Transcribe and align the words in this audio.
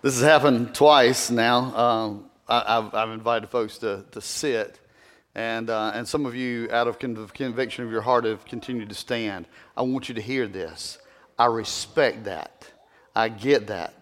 This 0.00 0.14
has 0.14 0.22
happened 0.22 0.76
twice 0.76 1.28
now. 1.28 1.76
Um, 1.76 2.30
I, 2.46 2.74
have 2.74 2.94
I've 2.94 3.10
invited 3.10 3.50
folks 3.50 3.78
to, 3.78 4.04
to 4.12 4.20
sit, 4.20 4.78
and, 5.34 5.68
uh, 5.68 5.90
and 5.92 6.06
some 6.06 6.24
of 6.24 6.36
you, 6.36 6.68
out 6.70 6.86
of 6.86 7.00
conviction 7.00 7.84
of 7.84 7.90
your 7.90 8.02
heart, 8.02 8.24
have 8.24 8.44
continued 8.44 8.90
to 8.90 8.94
stand. 8.94 9.46
I 9.76 9.82
want 9.82 10.08
you 10.08 10.14
to 10.14 10.22
hear 10.22 10.46
this. 10.46 10.98
I 11.36 11.46
respect 11.46 12.24
that. 12.24 12.70
I 13.16 13.28
get 13.28 13.66
that. 13.66 13.92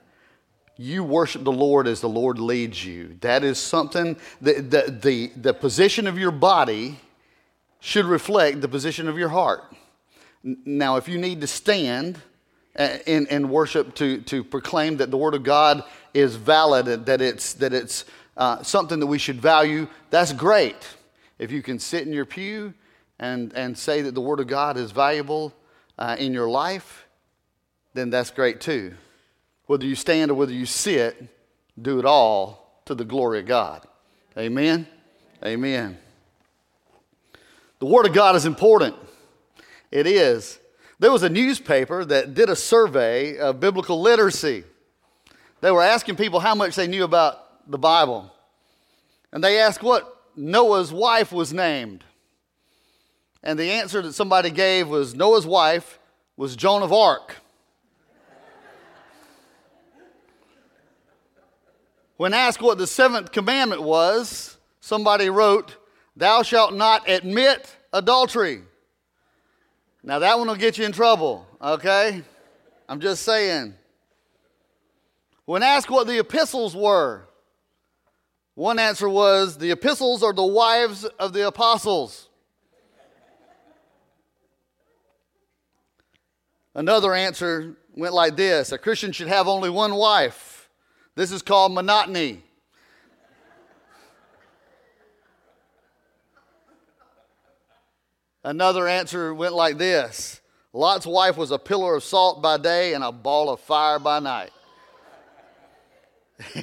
You 0.77 1.03
worship 1.03 1.45
the 1.45 1.53
Lord 1.53 1.87
as 1.87 2.03
the 2.03 2.11
Lord 2.11 2.39
leads 2.39 2.85
you. 2.85 3.17
That 3.23 3.43
is 3.43 3.59
something, 3.59 4.19
that 4.43 4.71
the, 4.71 4.99
the, 5.03 5.33
the 5.35 5.55
position 5.55 6.07
of 6.07 6.19
your 6.19 6.31
body 6.31 7.01
should 7.81 8.05
reflect 8.05 8.61
the 8.61 8.69
position 8.69 9.09
of 9.09 9.17
your 9.17 9.31
heart. 9.31 9.65
Now, 10.45 10.97
if 10.97 11.09
you 11.09 11.17
need 11.17 11.41
to 11.41 11.47
stand, 11.47 12.21
in, 12.77 13.27
in 13.27 13.49
worship 13.49 13.95
to, 13.97 14.21
to 14.23 14.45
proclaim 14.45 14.99
that 14.99 15.11
the 15.11 15.17
Word 15.17 15.35
of 15.35 15.43
God 15.43 15.83
is 16.13 16.37
valid 16.37 17.07
that 17.07 17.21
it's, 17.21 17.55
that 17.55 17.73
it's 17.73 18.05
uh, 18.37 18.63
something 18.63 19.01
that 19.01 19.07
we 19.07 19.19
should 19.19 19.41
value, 19.41 19.87
that's 20.11 20.33
great. 20.33 20.77
If 21.39 21.51
you 21.51 21.63
can 21.63 21.79
sit 21.79 22.07
in 22.07 22.13
your 22.13 22.27
pew 22.27 22.75
and, 23.19 23.53
and 23.55 23.77
say 23.77 24.03
that 24.03 24.15
the 24.15 24.21
Word 24.21 24.41
of 24.41 24.47
God 24.47 24.77
is 24.77 24.93
valuable 24.93 25.55
uh, 25.99 26.17
in 26.19 26.33
your 26.33 26.49
life, 26.49 27.07
then 27.95 28.11
that's 28.11 28.31
great 28.31 28.61
too. 28.61 28.95
Whether 29.67 29.87
you 29.87 29.95
stand 29.95 30.31
or 30.31 30.35
whether 30.35 30.53
you 30.53 30.67
sit, 30.67 31.29
do 31.81 31.99
it 31.99 32.05
all 32.05 32.81
to 32.85 32.95
the 32.95 33.05
glory 33.05 33.41
of 33.41 33.47
God. 33.47 33.87
Amen? 34.37 34.87
Amen. 35.45 35.99
The 37.79 37.87
Word 37.87 38.07
of 38.07 38.13
God 38.13 38.37
is 38.37 38.47
important. 38.47 38.95
It 39.91 40.07
is. 40.07 40.59
There 40.99 41.13
was 41.13 41.23
a 41.23 41.29
newspaper 41.29 42.05
that 42.07 42.33
did 42.35 42.49
a 42.49 42.57
survey 42.57 43.37
of 43.37 43.61
biblical 43.61 44.01
literacy. 44.01 44.65
They 45.61 45.71
were 45.71 45.83
asking 45.83 46.17
people 46.17 46.41
how 46.41 46.55
much 46.55 46.75
they 46.75 46.87
knew 46.87 47.05
about 47.05 47.71
the 47.71 47.79
Bible. 47.79 48.33
And 49.33 49.45
they 49.45 49.61
asked 49.61 49.83
what 49.83 50.23
Noah's 50.37 50.93
wife 50.93 51.33
was 51.33 51.53
named. 51.53 52.05
And 53.43 53.59
the 53.59 53.73
answer 53.73 54.01
that 54.03 54.15
somebody 54.15 54.51
gave 54.51 54.89
was 54.89 55.15
Noah's 55.15 55.47
wife 55.47 55.99
was 56.37 56.57
Joan 56.57 56.83
of 56.83 56.93
Arc. 56.93 57.37
when 62.17 62.33
asked 62.33 62.63
what 62.63 62.79
the 62.79 62.87
seventh 62.87 63.33
commandment 63.33 63.83
was, 63.83 64.57
somebody 64.81 65.29
wrote, 65.29 65.77
Thou 66.17 66.43
shalt 66.43 66.73
not 66.75 67.09
admit 67.09 67.77
adultery. 67.93 68.63
Now, 70.07 70.21
that 70.21 70.39
one 70.39 70.47
will 70.47 70.55
get 70.55 70.79
you 70.79 70.85
in 70.85 70.93
trouble, 70.93 71.45
okay? 71.61 72.23
I'm 72.89 73.01
just 73.01 73.25
saying. 73.25 73.75
When 75.47 75.65
asked 75.65 75.91
what 75.91 76.07
the 76.07 76.21
epistles 76.21 76.77
were, 76.77 77.27
one 78.55 78.79
answer 78.79 79.09
was 79.09 79.59
the 79.59 79.73
epistles 79.73 80.23
are 80.23 80.33
the 80.33 80.47
wives 80.47 81.05
of 81.19 81.33
the 81.33 81.49
apostles. 81.49 82.29
Another 86.73 87.13
answer 87.13 87.75
went 87.93 88.15
like 88.15 88.37
this 88.37 88.71
a 88.71 88.79
Christian 88.79 89.11
should 89.11 89.29
have 89.29 89.49
only 89.49 89.71
one 89.71 89.97
wife. 89.97 90.71
This 91.17 91.33
is 91.33 91.43
called 91.43 91.73
monotony. 91.73 92.45
Another 98.47 98.87
answer 98.87 99.35
went 99.35 99.55
like 99.55 99.77
this 99.77 100.41
Lot's 100.73 101.05
wife 101.05 101.37
was 101.37 101.51
a 101.51 101.59
pillar 101.59 101.97
of 101.97 102.05
salt 102.05 102.41
by 102.41 102.57
day 102.57 102.95
and 102.95 103.03
a 103.03 103.11
ball 103.11 103.51
of 103.51 103.59
fire 103.59 103.99
by 103.99 104.21
night. 104.21 104.53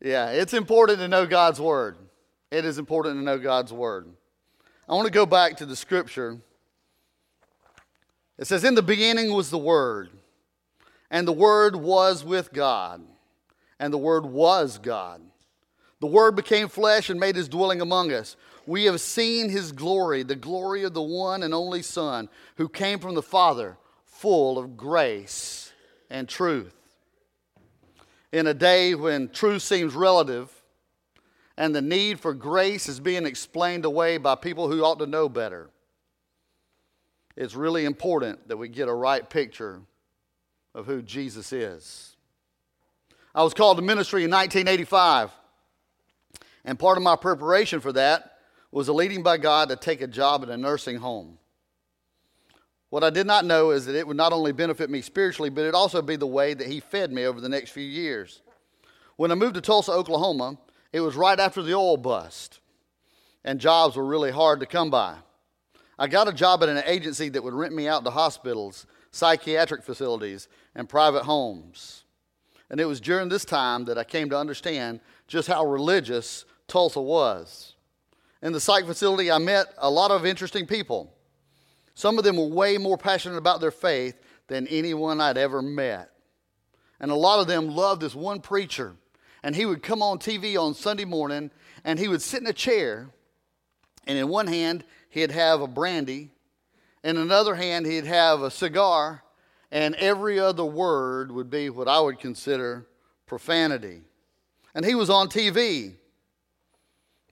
yeah, 0.00 0.30
it's 0.30 0.54
important 0.54 1.00
to 1.00 1.08
know 1.08 1.26
God's 1.26 1.60
word. 1.60 1.96
It 2.52 2.64
is 2.64 2.78
important 2.78 3.16
to 3.16 3.24
know 3.24 3.38
God's 3.38 3.72
word. 3.72 4.06
I 4.88 4.94
want 4.94 5.06
to 5.06 5.12
go 5.12 5.26
back 5.26 5.56
to 5.56 5.66
the 5.66 5.74
scripture. 5.74 6.38
It 8.38 8.46
says, 8.46 8.62
In 8.62 8.76
the 8.76 8.82
beginning 8.82 9.34
was 9.34 9.50
the 9.50 9.58
Word, 9.58 10.10
and 11.10 11.26
the 11.26 11.32
Word 11.32 11.74
was 11.74 12.22
with 12.22 12.52
God, 12.52 13.02
and 13.80 13.92
the 13.92 13.98
Word 13.98 14.24
was 14.24 14.78
God. 14.78 15.20
The 15.98 16.06
Word 16.06 16.36
became 16.36 16.68
flesh 16.68 17.10
and 17.10 17.18
made 17.18 17.34
his 17.34 17.48
dwelling 17.48 17.80
among 17.80 18.12
us. 18.12 18.36
We 18.66 18.84
have 18.84 19.00
seen 19.00 19.48
his 19.48 19.70
glory, 19.70 20.24
the 20.24 20.34
glory 20.34 20.82
of 20.82 20.92
the 20.92 21.02
one 21.02 21.42
and 21.42 21.54
only 21.54 21.82
Son 21.82 22.28
who 22.56 22.68
came 22.68 22.98
from 22.98 23.14
the 23.14 23.22
Father, 23.22 23.76
full 24.04 24.58
of 24.58 24.76
grace 24.76 25.72
and 26.10 26.28
truth. 26.28 26.74
In 28.32 28.48
a 28.48 28.54
day 28.54 28.94
when 28.94 29.28
truth 29.28 29.62
seems 29.62 29.94
relative 29.94 30.50
and 31.56 31.74
the 31.74 31.82
need 31.82 32.18
for 32.18 32.34
grace 32.34 32.88
is 32.88 32.98
being 32.98 33.24
explained 33.24 33.84
away 33.84 34.18
by 34.18 34.34
people 34.34 34.68
who 34.68 34.82
ought 34.82 34.98
to 34.98 35.06
know 35.06 35.28
better, 35.28 35.70
it's 37.36 37.54
really 37.54 37.84
important 37.84 38.48
that 38.48 38.56
we 38.56 38.68
get 38.68 38.88
a 38.88 38.94
right 38.94 39.28
picture 39.28 39.80
of 40.74 40.86
who 40.86 41.02
Jesus 41.02 41.52
is. 41.52 42.16
I 43.34 43.44
was 43.44 43.54
called 43.54 43.76
to 43.76 43.82
ministry 43.82 44.24
in 44.24 44.30
1985, 44.30 45.30
and 46.64 46.78
part 46.78 46.96
of 46.96 47.04
my 47.04 47.16
preparation 47.16 47.80
for 47.80 47.92
that 47.92 48.35
was 48.76 48.88
a 48.88 48.92
leading 48.92 49.22
by 49.22 49.38
God 49.38 49.70
to 49.70 49.76
take 49.76 50.02
a 50.02 50.06
job 50.06 50.42
at 50.42 50.50
a 50.50 50.56
nursing 50.58 50.98
home. 50.98 51.38
What 52.90 53.02
I 53.04 53.08
did 53.08 53.26
not 53.26 53.46
know 53.46 53.70
is 53.70 53.86
that 53.86 53.96
it 53.96 54.06
would 54.06 54.18
not 54.18 54.34
only 54.34 54.52
benefit 54.52 54.90
me 54.90 55.00
spiritually, 55.00 55.48
but 55.48 55.64
it 55.64 55.74
also 55.74 56.02
be 56.02 56.16
the 56.16 56.26
way 56.26 56.52
that 56.52 56.66
He 56.66 56.80
fed 56.80 57.10
me 57.10 57.24
over 57.24 57.40
the 57.40 57.48
next 57.48 57.70
few 57.70 57.82
years. 57.82 58.42
When 59.16 59.32
I 59.32 59.34
moved 59.34 59.54
to 59.54 59.62
Tulsa, 59.62 59.92
Oklahoma, 59.92 60.58
it 60.92 61.00
was 61.00 61.16
right 61.16 61.40
after 61.40 61.62
the 61.62 61.72
oil 61.72 61.96
bust, 61.96 62.60
and 63.46 63.58
jobs 63.58 63.96
were 63.96 64.04
really 64.04 64.30
hard 64.30 64.60
to 64.60 64.66
come 64.66 64.90
by. 64.90 65.14
I 65.98 66.06
got 66.06 66.28
a 66.28 66.32
job 66.34 66.62
at 66.62 66.68
an 66.68 66.82
agency 66.84 67.30
that 67.30 67.42
would 67.42 67.54
rent 67.54 67.74
me 67.74 67.88
out 67.88 68.04
to 68.04 68.10
hospitals, 68.10 68.86
psychiatric 69.10 69.84
facilities, 69.84 70.48
and 70.74 70.86
private 70.86 71.22
homes. 71.22 72.04
And 72.68 72.78
it 72.78 72.84
was 72.84 73.00
during 73.00 73.30
this 73.30 73.46
time 73.46 73.86
that 73.86 73.96
I 73.96 74.04
came 74.04 74.28
to 74.28 74.38
understand 74.38 75.00
just 75.28 75.48
how 75.48 75.64
religious 75.64 76.44
Tulsa 76.68 77.00
was. 77.00 77.72
In 78.46 78.52
the 78.52 78.60
psych 78.60 78.86
facility, 78.86 79.28
I 79.28 79.38
met 79.38 79.74
a 79.76 79.90
lot 79.90 80.12
of 80.12 80.24
interesting 80.24 80.68
people. 80.68 81.12
Some 81.94 82.16
of 82.16 82.22
them 82.22 82.36
were 82.36 82.46
way 82.46 82.78
more 82.78 82.96
passionate 82.96 83.38
about 83.38 83.60
their 83.60 83.72
faith 83.72 84.14
than 84.46 84.68
anyone 84.68 85.20
I'd 85.20 85.36
ever 85.36 85.60
met. 85.60 86.12
And 87.00 87.10
a 87.10 87.16
lot 87.16 87.40
of 87.40 87.48
them 87.48 87.66
loved 87.66 88.02
this 88.02 88.14
one 88.14 88.40
preacher. 88.40 88.94
And 89.42 89.56
he 89.56 89.66
would 89.66 89.82
come 89.82 90.00
on 90.00 90.20
TV 90.20 90.56
on 90.56 90.74
Sunday 90.74 91.04
morning 91.04 91.50
and 91.82 91.98
he 91.98 92.06
would 92.06 92.22
sit 92.22 92.40
in 92.40 92.46
a 92.46 92.52
chair. 92.52 93.08
And 94.06 94.16
in 94.16 94.28
one 94.28 94.46
hand, 94.46 94.84
he'd 95.08 95.32
have 95.32 95.60
a 95.60 95.66
brandy. 95.66 96.30
In 97.02 97.16
another 97.16 97.56
hand, 97.56 97.84
he'd 97.84 98.06
have 98.06 98.42
a 98.42 98.50
cigar. 98.52 99.24
And 99.72 99.96
every 99.96 100.38
other 100.38 100.64
word 100.64 101.32
would 101.32 101.50
be 101.50 101.68
what 101.68 101.88
I 101.88 101.98
would 101.98 102.20
consider 102.20 102.86
profanity. 103.26 104.02
And 104.72 104.84
he 104.84 104.94
was 104.94 105.10
on 105.10 105.30
TV. 105.30 105.96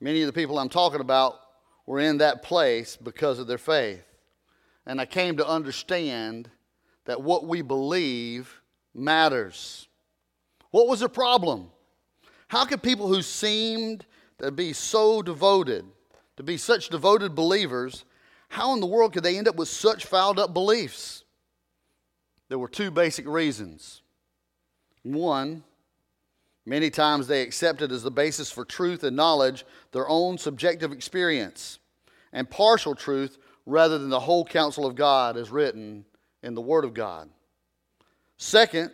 Many 0.05 0.21
of 0.21 0.27
the 0.27 0.39
people 0.39 0.59
I'm 0.59 0.69
talking 0.69 1.01
about 1.01 1.39
were 1.87 1.99
in 1.99 2.19
that 2.19 2.43
place 2.43 2.95
because 2.95 3.39
of 3.39 3.47
their 3.47 3.57
faith. 3.57 4.03
And 4.85 5.01
I 5.01 5.07
came 5.07 5.37
to 5.37 5.47
understand 5.47 6.47
that 7.05 7.23
what 7.23 7.47
we 7.47 7.63
believe 7.63 8.61
matters. 8.93 9.87
What 10.69 10.87
was 10.87 10.99
the 10.99 11.09
problem? 11.09 11.71
How 12.49 12.65
could 12.65 12.83
people 12.83 13.07
who 13.07 13.23
seemed 13.23 14.05
to 14.37 14.51
be 14.51 14.73
so 14.73 15.23
devoted, 15.23 15.85
to 16.37 16.43
be 16.43 16.57
such 16.57 16.89
devoted 16.89 17.33
believers, 17.33 18.05
how 18.49 18.75
in 18.75 18.81
the 18.81 18.85
world 18.85 19.11
could 19.11 19.23
they 19.23 19.39
end 19.39 19.47
up 19.47 19.55
with 19.55 19.69
such 19.69 20.05
fouled 20.05 20.37
up 20.37 20.53
beliefs? 20.53 21.23
There 22.47 22.59
were 22.59 22.67
two 22.67 22.91
basic 22.91 23.27
reasons. 23.27 24.03
One, 25.01 25.63
Many 26.65 26.89
times 26.89 27.27
they 27.27 27.41
accepted 27.41 27.91
as 27.91 28.01
the 28.01 28.11
basis 28.11 28.51
for 28.51 28.65
truth 28.65 29.03
and 29.03 29.15
knowledge 29.15 29.65
their 29.91 30.09
own 30.09 30.37
subjective 30.37 30.91
experience 30.91 31.79
and 32.33 32.49
partial 32.49 32.95
truth 32.95 33.37
rather 33.65 33.97
than 33.97 34.09
the 34.09 34.19
whole 34.19 34.45
counsel 34.45 34.85
of 34.85 34.95
God 34.95 35.37
as 35.37 35.51
written 35.51 36.05
in 36.41 36.55
the 36.55 36.61
Word 36.61 36.83
of 36.83 36.93
God. 36.93 37.29
Second, 38.37 38.91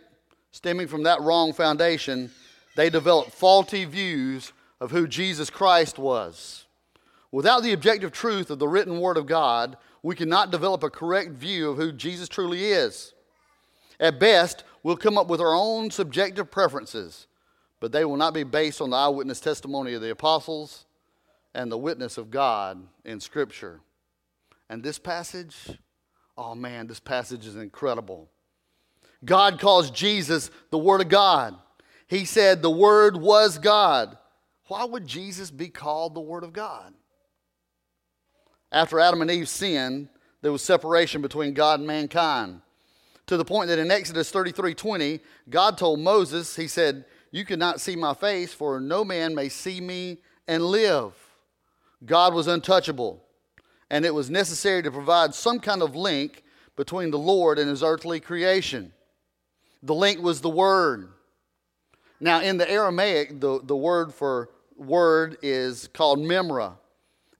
stemming 0.50 0.86
from 0.86 1.04
that 1.04 1.20
wrong 1.22 1.52
foundation, 1.52 2.30
they 2.76 2.90
developed 2.90 3.32
faulty 3.32 3.84
views 3.84 4.52
of 4.80 4.90
who 4.90 5.06
Jesus 5.06 5.48
Christ 5.48 5.98
was. 5.98 6.66
Without 7.30 7.62
the 7.62 7.72
objective 7.72 8.12
truth 8.12 8.50
of 8.50 8.58
the 8.58 8.68
written 8.68 9.00
Word 9.00 9.16
of 9.16 9.26
God, 9.26 9.78
we 10.02 10.14
cannot 10.14 10.50
develop 10.50 10.82
a 10.82 10.90
correct 10.90 11.30
view 11.30 11.70
of 11.70 11.78
who 11.78 11.92
Jesus 11.92 12.28
truly 12.28 12.64
is. 12.64 13.14
At 13.98 14.20
best, 14.20 14.64
we'll 14.82 14.96
come 14.96 15.16
up 15.16 15.28
with 15.28 15.40
our 15.40 15.54
own 15.54 15.90
subjective 15.90 16.50
preferences 16.50 17.26
but 17.82 17.90
they 17.90 18.04
will 18.04 18.16
not 18.16 18.32
be 18.32 18.44
based 18.44 18.80
on 18.80 18.90
the 18.90 18.96
eyewitness 18.96 19.40
testimony 19.40 19.94
of 19.94 20.00
the 20.00 20.12
apostles 20.12 20.84
and 21.52 21.70
the 21.70 21.76
witness 21.76 22.16
of 22.16 22.30
God 22.30 22.80
in 23.04 23.18
Scripture. 23.18 23.80
And 24.70 24.84
this 24.84 25.00
passage, 25.00 25.56
oh 26.38 26.54
man, 26.54 26.86
this 26.86 27.00
passage 27.00 27.44
is 27.44 27.56
incredible. 27.56 28.30
God 29.24 29.58
calls 29.58 29.90
Jesus 29.90 30.52
the 30.70 30.78
Word 30.78 31.00
of 31.00 31.08
God. 31.08 31.56
He 32.06 32.24
said 32.24 32.62
the 32.62 32.70
Word 32.70 33.16
was 33.16 33.58
God. 33.58 34.16
Why 34.68 34.84
would 34.84 35.08
Jesus 35.08 35.50
be 35.50 35.68
called 35.68 36.14
the 36.14 36.20
Word 36.20 36.44
of 36.44 36.52
God? 36.52 36.94
After 38.70 39.00
Adam 39.00 39.22
and 39.22 39.30
Eve 39.30 39.48
sinned, 39.48 40.08
there 40.40 40.52
was 40.52 40.62
separation 40.62 41.20
between 41.20 41.52
God 41.52 41.80
and 41.80 41.86
mankind. 41.88 42.60
To 43.26 43.36
the 43.36 43.44
point 43.44 43.66
that 43.70 43.80
in 43.80 43.90
Exodus 43.90 44.30
33 44.30 44.72
20, 44.72 45.20
God 45.50 45.76
told 45.76 45.98
Moses, 45.98 46.54
He 46.54 46.68
said, 46.68 47.06
You 47.32 47.44
cannot 47.44 47.80
see 47.80 47.96
my 47.96 48.14
face, 48.14 48.52
for 48.52 48.78
no 48.78 49.04
man 49.04 49.34
may 49.34 49.48
see 49.48 49.80
me 49.80 50.18
and 50.46 50.62
live. 50.62 51.14
God 52.04 52.34
was 52.34 52.46
untouchable, 52.46 53.24
and 53.90 54.04
it 54.04 54.14
was 54.14 54.30
necessary 54.30 54.82
to 54.82 54.90
provide 54.90 55.34
some 55.34 55.58
kind 55.58 55.82
of 55.82 55.96
link 55.96 56.44
between 56.76 57.10
the 57.10 57.18
Lord 57.18 57.58
and 57.58 57.68
his 57.68 57.82
earthly 57.82 58.20
creation. 58.20 58.92
The 59.82 59.94
link 59.94 60.22
was 60.22 60.40
the 60.40 60.50
Word. 60.50 61.08
Now, 62.20 62.40
in 62.40 62.56
the 62.56 62.70
Aramaic, 62.70 63.40
the, 63.40 63.60
the 63.64 63.76
word 63.76 64.14
for 64.14 64.50
word 64.76 65.38
is 65.42 65.88
called 65.92 66.20
memra. 66.20 66.74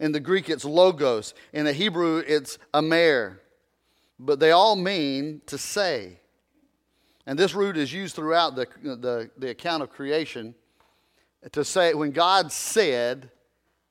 In 0.00 0.10
the 0.10 0.18
Greek, 0.18 0.50
it's 0.50 0.64
logos. 0.64 1.34
In 1.52 1.66
the 1.66 1.72
Hebrew, 1.72 2.18
it's 2.26 2.58
amer. 2.74 3.40
But 4.18 4.40
they 4.40 4.50
all 4.50 4.74
mean 4.74 5.42
to 5.46 5.56
say. 5.56 6.18
And 7.26 7.38
this 7.38 7.54
root 7.54 7.76
is 7.76 7.92
used 7.92 8.16
throughout 8.16 8.56
the, 8.56 8.66
the, 8.82 9.30
the 9.38 9.50
account 9.50 9.82
of 9.82 9.90
creation 9.90 10.54
to 11.52 11.64
say, 11.64 11.94
when 11.94 12.10
God 12.10 12.52
said, 12.52 13.30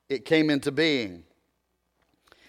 it 0.08 0.24
came 0.24 0.50
into 0.50 0.70
being. 0.70 1.24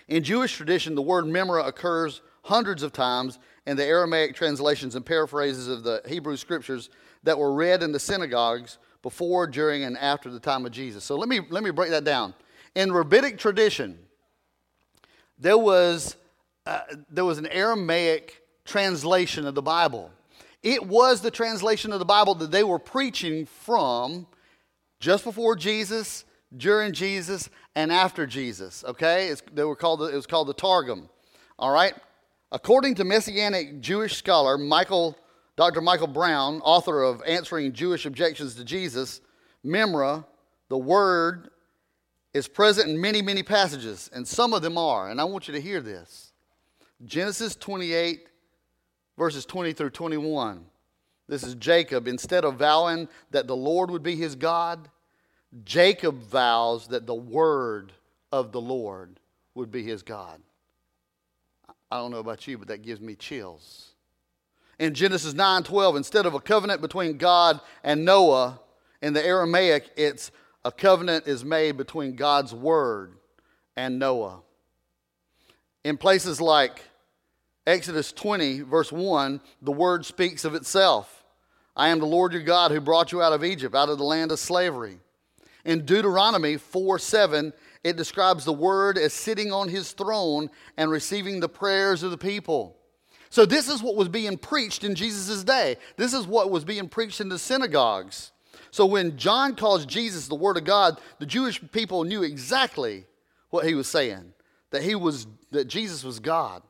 In 0.08 0.24
Jewish 0.24 0.56
tradition, 0.56 0.96
the 0.96 1.02
word 1.02 1.26
memra 1.26 1.66
occurs 1.66 2.22
hundreds 2.44 2.84
of 2.84 2.92
times 2.92 3.40
in 3.66 3.78
the 3.78 3.86
Aramaic 3.86 4.36
translations 4.36 4.96
and 4.96 5.06
paraphrases 5.06 5.70
of 5.70 5.84
the 5.84 6.02
Hebrew 6.08 6.36
scriptures 6.36 6.90
that 7.24 7.38
were 7.38 7.54
read 7.54 7.82
in 7.82 7.94
the 7.94 8.00
synagogues 8.00 8.78
before, 9.02 9.48
during, 9.48 9.84
and 9.84 9.98
after 9.98 10.30
the 10.30 10.40
time 10.40 10.66
of 10.66 10.72
Jesus. 10.72 11.04
So 11.06 11.16
let 11.16 11.30
me, 11.30 11.40
let 11.50 11.64
me 11.64 11.72
break 11.72 11.92
that 11.92 12.04
down. 12.04 12.34
In 12.76 12.92
rabbinic 12.92 13.38
tradition, 13.38 13.98
there 15.40 15.58
was, 15.58 16.18
uh, 16.66 16.82
there 17.10 17.26
was 17.26 17.38
an 17.38 17.48
Aramaic 17.48 18.42
translation 18.66 19.46
of 19.46 19.56
the 19.56 19.62
Bible. 19.62 20.12
It 20.64 20.88
was 20.88 21.22
the 21.22 21.32
translation 21.32 21.92
of 21.92 22.00
the 22.00 22.06
Bible 22.06 22.36
that 22.36 22.52
they 22.52 22.64
were 22.64 22.80
preaching 22.80 23.46
from 23.46 24.26
just 25.00 25.26
before 25.26 25.56
Jesus, 25.56 26.24
during 26.56 26.94
Jesus, 26.94 27.50
and 27.76 27.92
after 27.92 28.26
Jesus. 28.26 28.84
Okay? 28.86 29.28
It's, 29.28 29.44
they 29.54 29.66
were 29.66 29.76
called, 29.76 30.02
it 30.02 30.16
was 30.16 30.26
called 30.26 30.48
the 30.48 30.54
Targum. 30.54 31.10
All 31.60 31.72
right? 31.72 31.94
According 32.52 32.96
to 32.96 33.04
Messianic 33.04 33.82
Jewish 33.82 34.18
scholar 34.18 34.58
Michael 34.58 35.18
Dr. 35.56 35.82
Michael 35.82 36.08
Brown, 36.08 36.62
author 36.62 37.04
of 37.04 37.22
Answering 37.28 37.74
Jewish 37.74 38.08
Objections 38.08 38.56
to 38.56 38.64
Jesus, 38.64 39.22
Memra, 39.64 40.26
the 40.70 40.78
word, 40.78 41.50
is 42.34 42.48
present 42.48 42.90
in 42.90 43.00
many, 43.00 43.22
many 43.22 43.44
passages, 43.44 44.10
and 44.14 44.28
some 44.28 44.54
of 44.54 44.64
them 44.64 44.80
are, 44.80 45.12
and 45.12 45.22
I 45.22 45.26
want 45.26 45.48
you 45.48 45.54
to 45.54 45.62
hear 45.62 45.80
this. 45.80 46.34
Genesis 47.06 47.56
28, 47.56 48.28
verses 49.18 49.46
20 49.46 49.74
through 49.74 49.90
21. 49.92 50.66
This 51.28 51.44
is 51.44 51.56
Jacob. 51.56 52.08
Instead 52.08 52.46
of 52.46 52.56
vowing 52.56 53.08
that 53.32 53.48
the 53.48 53.56
Lord 53.56 53.90
would 53.90 54.04
be 54.04 54.16
his 54.16 54.36
God, 54.36 54.90
Jacob 55.64 56.22
vows 56.24 56.88
that 56.88 57.08
the 57.08 57.16
word 57.16 57.94
of 58.32 58.52
the 58.52 58.62
Lord 58.62 59.20
would 59.56 59.72
be 59.72 59.84
his 59.84 60.04
God. 60.04 60.42
I 61.92 61.98
don't 61.98 62.12
know 62.12 62.18
about 62.18 62.48
you, 62.48 62.58
but 62.58 62.68
that 62.70 62.82
gives 62.82 63.00
me 63.00 63.16
chills 63.16 63.94
in 64.80 64.94
Genesis 64.94 65.34
9:12 65.34 65.96
instead 65.96 66.26
of 66.26 66.34
a 66.34 66.40
covenant 66.40 66.82
between 66.82 67.18
God 67.18 67.60
and 67.84 68.04
Noah 68.04 68.60
in 69.02 69.14
the 69.14 69.26
Aramaic 69.26 69.92
it's 69.96 70.32
a 70.66 70.72
covenant 70.72 71.28
is 71.28 71.44
made 71.44 71.78
between 71.78 72.16
God's 72.16 72.54
word 72.54 73.18
and 73.76 74.00
Noah. 74.00 74.42
In 75.84 75.98
places 75.98 76.40
like 76.40 76.82
Exodus 77.66 78.12
20 78.12 78.62
verse 78.62 78.92
1 78.92 79.40
the 79.62 79.72
word 79.72 80.06
speaks 80.06 80.46
of 80.46 80.56
itself. 80.56 81.24
I 81.76 81.90
am 81.90 82.00
the 82.00 82.06
Lord 82.06 82.34
your 82.34 82.44
God 82.44 82.72
who 82.72 82.82
brought 82.82 83.12
you 83.12 83.22
out 83.22 83.34
of 83.34 83.44
Egypt 83.44 83.76
out 83.76 83.90
of 83.90 83.98
the 83.98 84.04
land 84.04 84.32
of 84.32 84.40
slavery. 84.40 85.00
In 85.66 85.86
Deuteronomy 85.86 86.58
4 86.58 87.00
7, 87.00 87.54
it 87.84 87.96
describes 87.96 88.46
the 88.46 88.54
word 88.54 88.98
as 88.98 89.14
sitting 89.14 89.52
on 89.52 89.70
his 89.70 89.92
throne 89.94 90.50
and 90.78 90.92
receiving 90.92 91.40
the 91.40 91.50
prayers 91.50 92.04
of 92.04 92.12
the 92.12 92.18
people. 92.18 92.78
So, 93.30 93.46
this 93.46 93.68
is 93.68 93.82
what 93.82 93.96
was 93.96 94.10
being 94.10 94.38
preached 94.38 94.84
in 94.84 94.94
Jesus' 94.94 95.44
day. 95.44 95.78
This 95.98 96.14
is 96.14 96.28
what 96.28 96.52
was 96.52 96.64
being 96.64 96.88
preached 96.88 97.20
in 97.20 97.30
the 97.30 97.40
synagogues. 97.40 98.32
So, 98.72 98.86
when 98.86 99.18
John 99.18 99.56
calls 99.56 99.86
Jesus 99.86 100.28
the 100.28 100.36
Word 100.36 100.58
of 100.58 100.66
God, 100.66 101.00
the 101.20 101.26
Jewish 101.26 101.62
people 101.72 102.04
knew 102.04 102.24
exactly 102.24 103.06
what 103.50 103.66
he 103.66 103.74
was 103.74 103.88
saying 103.88 104.34
that, 104.70 104.84
he 104.84 104.96
was, 104.96 105.28
that 105.52 105.66
Jesus 105.66 106.04
was 106.04 106.20
God. 106.20 106.62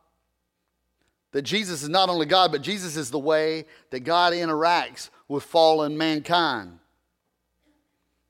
That 1.34 1.42
Jesus 1.42 1.82
is 1.82 1.90
not 1.90 2.10
only 2.10 2.28
God, 2.28 2.52
but 2.52 2.62
Jesus 2.62 2.96
is 2.96 3.12
the 3.12 3.20
way 3.20 3.66
that 3.90 4.02
God 4.02 4.34
interacts 4.34 5.10
with 5.28 5.44
fallen 5.44 5.98
mankind. 5.98 6.80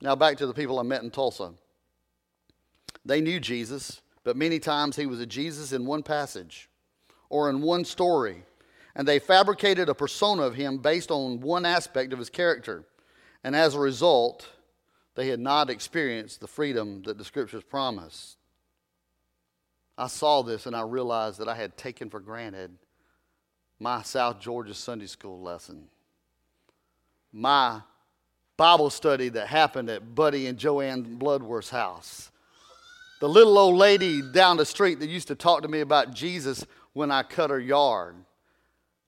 Now, 0.01 0.15
back 0.15 0.37
to 0.37 0.47
the 0.47 0.53
people 0.53 0.79
I 0.79 0.83
met 0.83 1.03
in 1.03 1.11
Tulsa. 1.11 1.53
They 3.05 3.19
knew 3.19 3.41
Jesus, 3.41 4.01
but 4.23 4.37
many 4.37 4.57
times 4.57 4.95
he 4.95 5.05
was 5.05 5.19
a 5.19 5.25
Jesus 5.25 5.73
in 5.73 5.85
one 5.85 6.01
passage 6.01 6.69
or 7.29 7.49
in 7.49 7.61
one 7.61 7.83
story, 7.83 8.43
and 8.95 9.05
they 9.05 9.19
fabricated 9.19 9.89
a 9.89 9.95
persona 9.95 10.43
of 10.43 10.55
him 10.55 10.77
based 10.77 11.11
on 11.11 11.41
one 11.41 11.65
aspect 11.65 12.13
of 12.13 12.19
his 12.19 12.29
character. 12.29 12.85
And 13.43 13.53
as 13.53 13.75
a 13.75 13.79
result, 13.79 14.47
they 15.15 15.27
had 15.27 15.41
not 15.41 15.69
experienced 15.69 16.39
the 16.39 16.47
freedom 16.47 17.01
that 17.03 17.17
the 17.17 17.25
scriptures 17.25 17.63
promise. 17.63 18.37
I 19.97 20.07
saw 20.07 20.41
this 20.41 20.65
and 20.65 20.75
I 20.75 20.83
realized 20.83 21.39
that 21.39 21.49
I 21.49 21.55
had 21.55 21.75
taken 21.75 22.09
for 22.09 22.21
granted 22.21 22.77
my 23.83 24.01
South 24.01 24.39
Georgia 24.39 24.73
Sunday 24.73 25.07
school 25.07 25.41
lesson, 25.41 25.89
my 27.33 27.81
Bible 28.55 28.89
study 28.89 29.27
that 29.27 29.47
happened 29.47 29.89
at 29.89 30.15
Buddy 30.15 30.47
and 30.47 30.57
Joanne 30.57 31.17
Bloodworth's 31.17 31.69
house. 31.69 32.31
The 33.19 33.27
little 33.27 33.57
old 33.57 33.75
lady 33.75 34.21
down 34.21 34.55
the 34.55 34.65
street 34.65 35.01
that 35.01 35.09
used 35.09 35.27
to 35.27 35.35
talk 35.35 35.63
to 35.63 35.67
me 35.67 35.81
about 35.81 36.13
Jesus 36.13 36.65
when 36.93 37.11
I 37.11 37.23
cut 37.23 37.49
her 37.49 37.59
yard. 37.59 38.15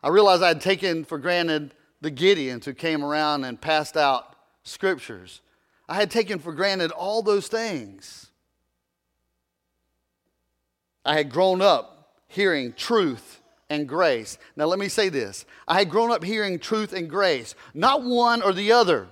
I 0.03 0.09
realized 0.09 0.43
I 0.43 0.49
had 0.49 0.61
taken 0.61 1.05
for 1.05 1.19
granted 1.19 1.73
the 2.01 2.11
Gideons 2.11 2.65
who 2.65 2.73
came 2.73 3.01
around 3.01 3.45
and 3.45 3.59
passed 3.59 3.95
out 3.95 4.35
scriptures. 4.63 5.39
I 5.87 5.95
had 5.95 6.11
taken 6.11 6.37
for 6.37 6.51
granted 6.51 6.91
all 6.91 7.21
those 7.21 7.47
things. 7.47 8.27
I 11.05 11.15
had 11.15 11.31
grown 11.31 11.61
up 11.61 12.11
hearing 12.27 12.73
truth 12.73 13.39
and 13.69 13.87
grace. 13.87 14.37
Now, 14.55 14.65
let 14.65 14.79
me 14.79 14.87
say 14.87 15.09
this 15.09 15.45
I 15.67 15.79
had 15.79 15.89
grown 15.89 16.11
up 16.11 16.23
hearing 16.23 16.59
truth 16.59 16.93
and 16.93 17.09
grace, 17.09 17.55
not 17.73 18.03
one 18.03 18.41
or 18.41 18.53
the 18.53 18.71
other, 18.71 19.07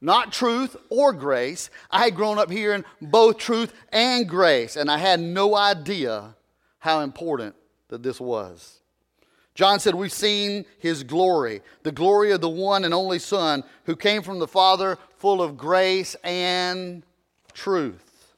not 0.00 0.32
truth 0.32 0.76
or 0.88 1.12
grace. 1.12 1.70
I 1.90 2.04
had 2.04 2.14
grown 2.14 2.38
up 2.38 2.50
hearing 2.50 2.84
both 3.00 3.38
truth 3.38 3.72
and 3.90 4.28
grace, 4.28 4.76
and 4.76 4.90
I 4.90 4.98
had 4.98 5.20
no 5.20 5.56
idea 5.56 6.34
how 6.78 7.00
important 7.00 7.54
that 7.88 8.02
this 8.02 8.20
was. 8.20 8.80
John 9.54 9.80
said, 9.80 9.96
We've 9.96 10.12
seen 10.12 10.64
his 10.78 11.02
glory, 11.02 11.62
the 11.82 11.90
glory 11.90 12.30
of 12.30 12.40
the 12.40 12.48
one 12.48 12.84
and 12.84 12.94
only 12.94 13.18
Son 13.18 13.64
who 13.84 13.96
came 13.96 14.22
from 14.22 14.38
the 14.38 14.46
Father, 14.46 14.98
full 15.16 15.42
of 15.42 15.56
grace 15.56 16.14
and 16.22 17.02
truth. 17.54 18.36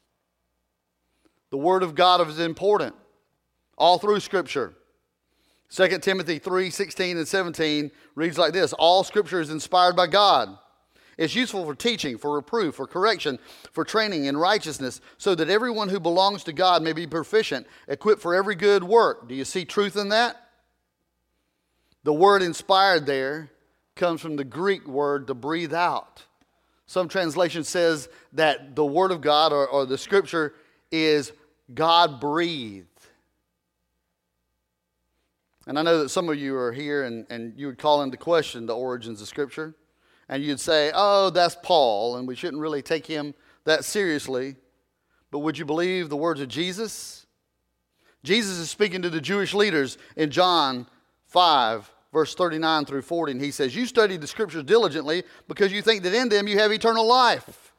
The 1.51 1.59
Word 1.59 1.83
of 1.83 1.95
God 1.95 2.27
is 2.27 2.39
important 2.39 2.95
all 3.77 3.99
through 3.99 4.21
Scripture. 4.21 4.75
2 5.71 5.99
Timothy 5.99 6.39
3 6.39 6.71
16 6.71 7.17
and 7.17 7.29
17 7.29 7.91
reads 8.15 8.39
like 8.39 8.53
this 8.53 8.73
All 8.75 9.05
Scripture 9.05 9.41
is 9.41 9.51
inspired 9.51 9.97
by 9.97 10.07
God 10.07 10.59
it's 11.21 11.35
useful 11.35 11.67
for 11.67 11.75
teaching, 11.75 12.17
for 12.17 12.35
reproof, 12.35 12.77
for 12.77 12.87
correction, 12.87 13.39
for 13.73 13.85
training 13.85 14.25
in 14.25 14.39
righteousness, 14.39 15.03
so 15.19 15.35
that 15.35 15.51
everyone 15.51 15.91
who 15.91 16.01
belongs 16.01 16.43
to 16.45 16.53
God 16.55 16.83
may 16.83 16.95
be 16.95 17.07
proficient, 17.07 17.67
equipped 17.89 18.23
for 18.23 18.35
every 18.35 18.55
good 18.55 18.83
work. 18.83 19.29
Do 19.29 19.35
you 19.35 19.45
see 19.45 19.67
truth 19.67 19.97
in 19.97 20.09
that? 20.09 20.49
The 22.05 22.15
word 22.15 22.41
inspired 22.41 23.05
there 23.05 23.51
comes 23.97 24.23
from 24.23 24.37
the 24.37 24.45
Greek 24.45 24.89
word 24.89 25.27
to 25.27 25.35
breathe 25.35 25.75
out. 25.75 26.25
Some 26.87 27.07
translation 27.07 27.65
says 27.65 28.09
that 28.33 28.75
the 28.75 28.87
word 28.87 29.11
of 29.11 29.21
God 29.21 29.53
or, 29.53 29.69
or 29.69 29.85
the 29.85 29.99
scripture 29.99 30.55
is 30.91 31.33
God 31.75 32.19
breathed. 32.19 32.90
And 35.71 35.79
I 35.79 35.83
know 35.83 36.03
that 36.03 36.09
some 36.09 36.29
of 36.29 36.37
you 36.37 36.57
are 36.57 36.73
here 36.73 37.05
and, 37.05 37.25
and 37.31 37.57
you 37.57 37.69
would 37.69 37.79
call 37.79 38.03
into 38.03 38.17
question 38.17 38.67
the 38.67 38.77
origins 38.77 39.23
of 39.23 39.29
scripture 39.29 39.77
and 40.29 40.43
you'd 40.43 40.59
say, 40.59 40.91
oh, 40.93 41.31
that's 41.31 41.57
Paul, 41.63 42.17
and 42.17 42.27
we 42.27 42.35
shouldn't 42.35 42.61
really 42.61 42.83
take 42.83 43.07
him 43.07 43.35
that 43.67 43.85
seriously. 43.85 44.57
But 45.31 45.39
would 45.39 45.57
you 45.57 45.65
believe 45.65 46.09
the 46.09 46.17
words 46.17 46.41
of 46.41 46.49
Jesus? 46.49 47.25
Jesus 48.25 48.59
is 48.59 48.69
speaking 48.69 49.01
to 49.03 49.11
the 49.11 49.21
Jewish 49.21 49.55
leaders 49.55 49.97
in 50.17 50.33
John 50.33 50.89
5 51.29 51.89
verse 52.13 52.35
39 52.35 52.87
through 52.87 53.03
40, 53.03 53.31
and 53.31 53.41
he 53.41 53.53
says, 53.53 53.77
You 53.77 53.87
study 53.87 54.17
the 54.17 54.27
scriptures 54.27 54.65
diligently 54.65 55.23
because 55.47 55.71
you 55.71 55.83
think 55.83 56.03
that 56.03 56.15
in 56.15 56.31
them 56.31 56.49
you 56.49 56.59
have 56.59 56.73
eternal 56.73 57.07
life. 57.07 57.73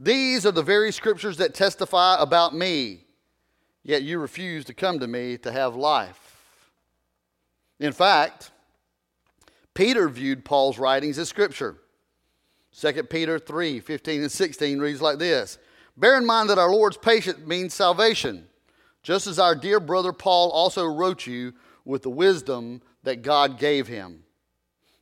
These 0.00 0.44
are 0.44 0.50
the 0.50 0.60
very 0.60 0.90
scriptures 0.90 1.36
that 1.36 1.54
testify 1.54 2.16
about 2.18 2.52
me, 2.52 3.04
yet 3.84 4.02
you 4.02 4.18
refuse 4.18 4.64
to 4.64 4.74
come 4.74 4.98
to 4.98 5.06
me 5.06 5.38
to 5.38 5.52
have 5.52 5.76
life. 5.76 6.31
In 7.82 7.90
fact, 7.92 8.52
Peter 9.74 10.08
viewed 10.08 10.44
Paul's 10.44 10.78
writings 10.78 11.18
as 11.18 11.28
scripture. 11.28 11.78
2 12.78 13.02
Peter 13.02 13.40
3 13.40 13.80
15 13.80 14.22
and 14.22 14.30
16 14.30 14.78
reads 14.78 15.02
like 15.02 15.18
this 15.18 15.58
Bear 15.96 16.16
in 16.16 16.24
mind 16.24 16.48
that 16.48 16.58
our 16.58 16.70
Lord's 16.70 16.96
patience 16.96 17.44
means 17.44 17.74
salvation, 17.74 18.46
just 19.02 19.26
as 19.26 19.40
our 19.40 19.56
dear 19.56 19.80
brother 19.80 20.12
Paul 20.12 20.50
also 20.52 20.86
wrote 20.86 21.26
you 21.26 21.54
with 21.84 22.02
the 22.02 22.10
wisdom 22.10 22.82
that 23.02 23.22
God 23.22 23.58
gave 23.58 23.88
him. 23.88 24.22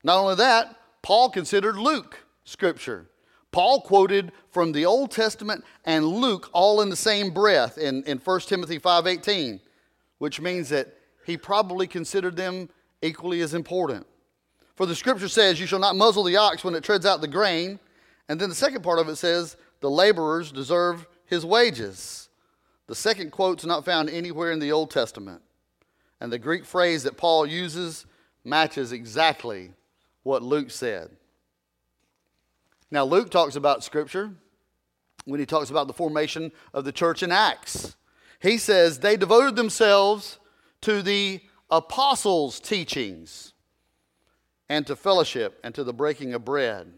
Not 0.02 0.16
only 0.16 0.36
that, 0.36 0.74
Paul 1.02 1.28
considered 1.28 1.76
Luke 1.76 2.24
scripture. 2.44 3.10
Paul 3.52 3.82
quoted 3.82 4.32
from 4.52 4.72
the 4.72 4.86
Old 4.86 5.10
Testament 5.10 5.64
and 5.84 6.06
Luke 6.06 6.48
all 6.54 6.80
in 6.80 6.88
the 6.88 6.96
same 6.96 7.30
breath 7.30 7.76
in, 7.76 8.04
in 8.04 8.16
1 8.16 8.40
Timothy 8.40 8.78
5.18, 8.80 9.60
which 10.16 10.40
means 10.40 10.70
that 10.70 10.94
he 11.30 11.36
probably 11.36 11.86
considered 11.86 12.36
them 12.36 12.68
equally 13.02 13.40
as 13.40 13.54
important. 13.54 14.06
For 14.74 14.86
the 14.86 14.94
scripture 14.94 15.28
says, 15.28 15.60
You 15.60 15.66
shall 15.66 15.78
not 15.78 15.96
muzzle 15.96 16.24
the 16.24 16.36
ox 16.36 16.64
when 16.64 16.74
it 16.74 16.84
treads 16.84 17.06
out 17.06 17.20
the 17.20 17.28
grain. 17.28 17.78
And 18.28 18.40
then 18.40 18.48
the 18.48 18.54
second 18.54 18.82
part 18.82 18.98
of 18.98 19.08
it 19.08 19.16
says, 19.16 19.56
The 19.80 19.90
laborers 19.90 20.52
deserve 20.52 21.06
his 21.26 21.44
wages. 21.44 22.28
The 22.86 22.94
second 22.94 23.30
quote's 23.30 23.64
not 23.64 23.84
found 23.84 24.10
anywhere 24.10 24.50
in 24.50 24.58
the 24.58 24.72
Old 24.72 24.90
Testament. 24.90 25.42
And 26.20 26.32
the 26.32 26.38
Greek 26.38 26.64
phrase 26.64 27.04
that 27.04 27.16
Paul 27.16 27.46
uses 27.46 28.06
matches 28.44 28.90
exactly 28.90 29.72
what 30.22 30.42
Luke 30.42 30.70
said. 30.70 31.10
Now, 32.90 33.04
Luke 33.04 33.30
talks 33.30 33.54
about 33.54 33.84
scripture 33.84 34.32
when 35.24 35.38
he 35.38 35.46
talks 35.46 35.70
about 35.70 35.86
the 35.86 35.92
formation 35.92 36.50
of 36.74 36.84
the 36.84 36.92
church 36.92 37.22
in 37.22 37.30
Acts. 37.30 37.96
He 38.40 38.58
says 38.58 38.98
they 38.98 39.16
devoted 39.16 39.54
themselves 39.54 40.39
to 40.82 41.02
the 41.02 41.40
apostles' 41.70 42.60
teachings 42.60 43.52
and 44.68 44.86
to 44.86 44.96
fellowship 44.96 45.58
and 45.64 45.74
to 45.74 45.84
the 45.84 45.92
breaking 45.92 46.34
of 46.34 46.44
bread. 46.44 46.92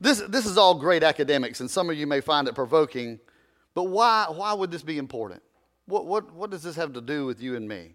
This, 0.00 0.22
this 0.28 0.46
is 0.46 0.58
all 0.58 0.74
great 0.74 1.02
academics, 1.02 1.60
and 1.60 1.70
some 1.70 1.88
of 1.88 1.96
you 1.96 2.06
may 2.06 2.20
find 2.20 2.48
it 2.48 2.54
provoking, 2.54 3.18
but 3.74 3.84
why, 3.84 4.26
why 4.28 4.52
would 4.52 4.70
this 4.70 4.82
be 4.82 4.98
important? 4.98 5.42
What, 5.86 6.06
what, 6.06 6.32
what 6.34 6.50
does 6.50 6.62
this 6.62 6.76
have 6.76 6.92
to 6.94 7.00
do 7.00 7.24
with 7.24 7.40
you 7.40 7.56
and 7.56 7.66
me? 7.68 7.94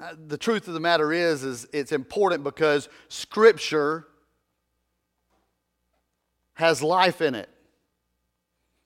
Uh, 0.00 0.14
the 0.26 0.38
truth 0.38 0.68
of 0.68 0.74
the 0.74 0.80
matter 0.80 1.12
is, 1.12 1.42
is 1.42 1.66
it's 1.72 1.92
important 1.92 2.44
because 2.44 2.88
Scripture 3.08 4.06
has 6.54 6.82
life 6.82 7.20
in 7.20 7.34
it. 7.34 7.48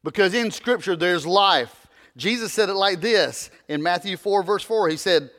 Because 0.05 0.35
in 0.35 0.51
Scripture 0.51 0.97
there's 0.97 1.27
life. 1.27 1.82
Jesus 2.16 2.52
said 2.52 2.69
it 2.69 2.75
like 2.75 3.00
this 3.00 3.50
in 3.69 3.83
Matthew 3.83 4.16
4, 4.16 4.42
verse 4.42 4.62
4. 4.62 4.88
He 4.88 4.97
said, 4.97 5.31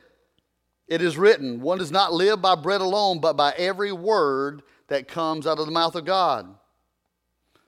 it 0.86 1.00
is 1.00 1.16
written, 1.16 1.60
one 1.60 1.78
does 1.78 1.90
not 1.90 2.12
live 2.12 2.42
by 2.42 2.54
bread 2.54 2.80
alone, 2.80 3.20
but 3.20 3.36
by 3.36 3.52
every 3.56 3.92
word 3.92 4.62
that 4.88 5.08
comes 5.08 5.46
out 5.46 5.58
of 5.58 5.66
the 5.66 5.72
mouth 5.72 5.94
of 5.94 6.04
God. 6.04 6.54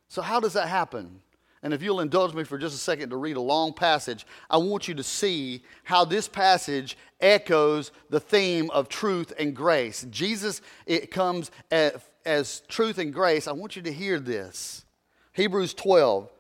So, 0.09 0.23
how 0.23 0.39
does 0.39 0.53
that 0.53 0.69
happen? 0.69 1.23
And 1.63 1.73
if 1.73 1.83
you'll 1.83 2.01
indulge 2.01 2.35
me 2.35 2.45
for 2.45 2.59
just 2.59 2.77
a 2.77 2.79
second 2.79 3.11
to 3.11 3.17
read 3.17 3.37
a 3.37 3.41
long 3.41 3.73
passage, 3.73 4.27
I 4.51 4.59
want 4.59 4.87
you 4.87 4.95
to 4.95 5.03
see 5.03 5.65
how 5.85 6.05
this 6.05 6.29
passage 6.29 6.97
echoes 7.21 7.91
the 8.11 8.21
theme 8.21 8.71
of 8.71 8.89
truth 8.89 9.33
and 9.39 9.57
grace. 9.57 10.07
Jesus, 10.11 10.61
it 10.85 11.11
comes 11.11 11.51
as, 11.71 11.93
as 12.25 12.61
truth 12.69 12.99
and 12.99 13.13
grace. 13.13 13.49
I 13.49 13.53
want 13.53 13.75
you 13.75 13.83
to 13.83 13.93
hear 13.93 14.21
this. 14.21 14.85
Hebrews 15.33 15.75
12, 15.75 16.31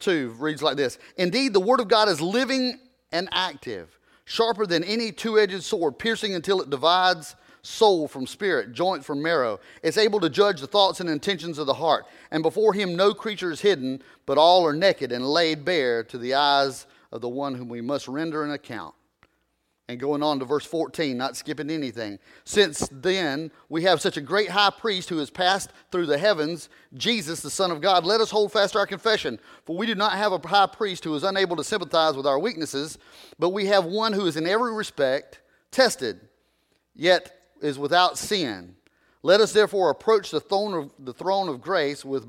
2 0.00 0.34
reads 0.38 0.62
like 0.62 0.76
this 0.76 0.98
Indeed, 1.16 1.52
the 1.52 1.60
Word 1.60 1.80
of 1.80 1.88
God 1.88 2.08
is 2.08 2.20
living 2.20 2.78
and 3.12 3.28
active 3.32 3.96
sharper 4.30 4.64
than 4.64 4.84
any 4.84 5.10
two 5.10 5.38
edged 5.38 5.62
sword, 5.62 5.98
piercing 5.98 6.34
until 6.34 6.60
it 6.60 6.70
divides 6.70 7.34
soul 7.62 8.06
from 8.06 8.26
spirit, 8.26 8.72
joint 8.72 9.04
from 9.04 9.20
marrow. 9.20 9.58
It's 9.82 9.98
able 9.98 10.20
to 10.20 10.30
judge 10.30 10.60
the 10.60 10.66
thoughts 10.66 11.00
and 11.00 11.10
intentions 11.10 11.58
of 11.58 11.66
the 11.66 11.74
heart. 11.74 12.06
And 12.30 12.42
before 12.42 12.72
him, 12.72 12.96
no 12.96 13.12
creature 13.12 13.50
is 13.50 13.60
hidden, 13.60 14.02
but 14.26 14.38
all 14.38 14.64
are 14.64 14.72
naked 14.72 15.12
and 15.12 15.26
laid 15.26 15.64
bare 15.64 16.04
to 16.04 16.16
the 16.16 16.34
eyes 16.34 16.86
of 17.12 17.20
the 17.20 17.28
one 17.28 17.54
whom 17.54 17.68
we 17.68 17.80
must 17.80 18.08
render 18.08 18.44
an 18.44 18.52
account. 18.52 18.94
And 19.90 19.98
going 19.98 20.22
on 20.22 20.38
to 20.38 20.44
verse 20.44 20.64
14, 20.66 21.16
not 21.16 21.36
skipping 21.36 21.68
anything. 21.68 22.20
Since 22.44 22.88
then, 22.92 23.50
we 23.68 23.82
have 23.82 24.00
such 24.00 24.16
a 24.16 24.20
great 24.20 24.48
high 24.48 24.70
priest 24.70 25.08
who 25.08 25.18
has 25.18 25.30
passed 25.30 25.72
through 25.90 26.06
the 26.06 26.16
heavens, 26.16 26.68
Jesus, 26.94 27.40
the 27.40 27.50
Son 27.50 27.72
of 27.72 27.80
God. 27.80 28.04
Let 28.04 28.20
us 28.20 28.30
hold 28.30 28.52
fast 28.52 28.76
our 28.76 28.86
confession. 28.86 29.40
For 29.64 29.76
we 29.76 29.86
do 29.86 29.96
not 29.96 30.12
have 30.12 30.30
a 30.30 30.46
high 30.46 30.68
priest 30.68 31.02
who 31.02 31.12
is 31.16 31.24
unable 31.24 31.56
to 31.56 31.64
sympathize 31.64 32.14
with 32.14 32.24
our 32.24 32.38
weaknesses, 32.38 32.98
but 33.40 33.48
we 33.48 33.66
have 33.66 33.84
one 33.84 34.12
who 34.12 34.26
is 34.26 34.36
in 34.36 34.46
every 34.46 34.72
respect 34.72 35.40
tested, 35.72 36.20
yet 36.94 37.32
is 37.60 37.76
without 37.76 38.16
sin. 38.16 38.76
Let 39.24 39.40
us 39.40 39.52
therefore 39.52 39.90
approach 39.90 40.30
the 40.30 40.38
throne 40.38 40.72
of, 40.72 40.92
the 41.00 41.12
throne 41.12 41.48
of 41.48 41.60
grace 41.60 42.04
with 42.04 42.28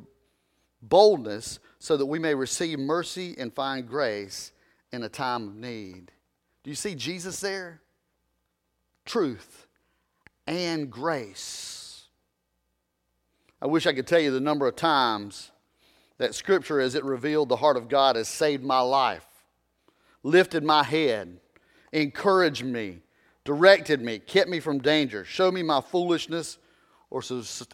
boldness 0.82 1.60
so 1.78 1.96
that 1.96 2.08
we 2.08 2.18
may 2.18 2.34
receive 2.34 2.80
mercy 2.80 3.36
and 3.38 3.54
find 3.54 3.88
grace 3.88 4.52
in 4.92 5.04
a 5.04 5.10
time 5.10 5.48
of 5.48 5.56
need. 5.56 6.12
Do 6.64 6.70
you 6.70 6.76
see 6.76 6.96
Jesus 6.96 7.40
there? 7.40 7.82
Truth 9.06 9.68
and 10.46 10.92
grace. 10.92 12.04
I 13.62 13.68
wish 13.68 13.86
I 13.88 13.94
could 13.94 14.08
tell 14.08 14.20
you 14.20 14.32
the 14.32 14.40
number 14.40 14.68
of 14.68 14.76
times 14.76 15.52
that 16.18 16.36
Scripture, 16.36 16.80
as 16.80 16.96
it 16.96 17.04
revealed 17.04 17.50
the 17.50 17.56
heart 17.56 17.78
of 17.78 17.90
God, 17.90 18.16
has 18.16 18.28
saved 18.28 18.64
my 18.64 18.80
life, 18.80 19.26
lifted 20.24 20.64
my 20.64 20.84
head, 20.84 21.40
encouraged 21.92 22.64
me, 22.64 23.00
directed 23.44 24.02
me, 24.02 24.20
kept 24.20 24.50
me 24.50 24.60
from 24.60 24.80
danger, 24.80 25.26
showed 25.26 25.54
me 25.54 25.64
my 25.64 25.82
foolishness, 25.82 26.60
or 27.10 27.22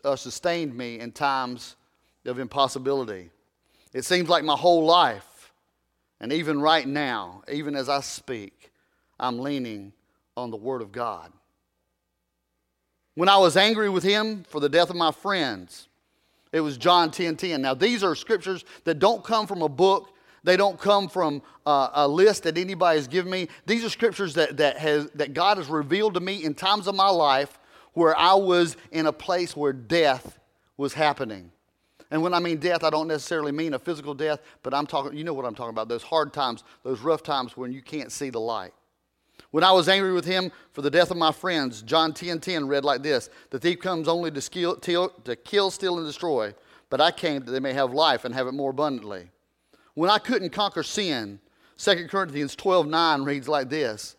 uh, 0.03 0.15
sustained 0.15 0.75
me 0.75 0.99
in 0.99 1.11
times 1.11 1.75
of 2.25 2.39
impossibility. 2.39 3.29
It 3.93 4.03
seems 4.05 4.29
like 4.29 4.43
my 4.43 4.55
whole 4.55 4.85
life, 4.85 5.53
and 6.19 6.33
even 6.33 6.59
right 6.61 6.87
now, 6.87 7.43
even 7.51 7.75
as 7.75 7.89
I 7.89 8.01
speak, 8.01 8.71
I'm 9.19 9.39
leaning 9.39 9.93
on 10.35 10.51
the 10.51 10.57
Word 10.57 10.81
of 10.81 10.91
God. 10.91 11.31
When 13.15 13.29
I 13.29 13.37
was 13.37 13.57
angry 13.57 13.89
with 13.89 14.03
him 14.03 14.43
for 14.43 14.59
the 14.59 14.69
death 14.69 14.89
of 14.89 14.95
my 14.95 15.11
friends, 15.11 15.87
it 16.51 16.61
was 16.61 16.77
John 16.77 17.11
10 17.11 17.35
10. 17.35 17.61
Now, 17.61 17.73
these 17.73 18.03
are 18.03 18.15
scriptures 18.15 18.63
that 18.83 18.99
don't 18.99 19.23
come 19.23 19.47
from 19.47 19.61
a 19.61 19.69
book, 19.69 20.13
they 20.43 20.55
don't 20.55 20.79
come 20.79 21.09
from 21.09 21.41
uh, 21.65 21.89
a 21.93 22.07
list 22.07 22.43
that 22.43 22.57
anybody 22.57 22.97
has 22.97 23.07
given 23.07 23.31
me. 23.31 23.49
These 23.65 23.83
are 23.83 23.89
scriptures 23.89 24.35
that, 24.35 24.57
that, 24.57 24.77
has, 24.77 25.09
that 25.15 25.33
God 25.33 25.57
has 25.57 25.67
revealed 25.67 26.13
to 26.13 26.19
me 26.19 26.43
in 26.43 26.53
times 26.53 26.87
of 26.87 26.95
my 26.95 27.09
life 27.09 27.59
where 27.93 28.15
I 28.15 28.35
was 28.35 28.77
in 28.91 29.07
a 29.07 29.11
place 29.11 29.57
where 29.57 29.73
death 29.73 30.39
was 30.77 30.93
happening. 30.93 31.51
And 32.11 32.21
when 32.21 32.33
I 32.33 32.39
mean 32.39 32.57
death, 32.57 32.83
I 32.83 32.89
don't 32.89 33.07
necessarily 33.07 33.51
mean 33.51 33.73
a 33.73 33.79
physical 33.79 34.13
death, 34.13 34.39
but 34.63 34.73
I'm 34.73 34.87
talking, 34.87 35.17
you 35.17 35.23
know 35.23 35.33
what 35.33 35.45
I'm 35.45 35.55
talking 35.55 35.71
about, 35.71 35.89
those 35.89 36.03
hard 36.03 36.31
times, 36.31 36.63
those 36.83 37.01
rough 37.01 37.23
times 37.23 37.57
when 37.57 37.73
you 37.73 37.81
can't 37.81 38.11
see 38.11 38.29
the 38.29 38.39
light. 38.39 38.73
When 39.51 39.63
I 39.63 39.71
was 39.71 39.87
angry 39.87 40.11
with 40.11 40.25
him 40.25 40.51
for 40.73 40.81
the 40.81 40.91
death 40.91 41.09
of 41.09 41.17
my 41.17 41.31
friends, 41.31 41.81
John 41.81 42.13
10 42.13 42.39
10 42.39 42.67
read 42.67 42.83
like 42.83 43.03
this 43.03 43.29
The 43.49 43.59
thief 43.59 43.79
comes 43.79 44.07
only 44.07 44.31
to, 44.31 44.41
skill, 44.41 44.75
to 44.77 45.35
kill, 45.35 45.71
steal, 45.71 45.97
and 45.97 46.05
destroy, 46.05 46.53
but 46.89 47.01
I 47.01 47.11
came 47.11 47.43
that 47.43 47.51
they 47.51 47.59
may 47.59 47.73
have 47.73 47.93
life 47.93 48.25
and 48.25 48.33
have 48.33 48.47
it 48.47 48.53
more 48.53 48.71
abundantly. 48.71 49.29
When 49.93 50.09
I 50.09 50.19
couldn't 50.19 50.49
conquer 50.49 50.83
sin, 50.83 51.39
2 51.77 52.07
Corinthians 52.07 52.55
12 52.55 52.87
9 52.87 53.23
reads 53.23 53.47
like 53.47 53.69
this 53.69 54.15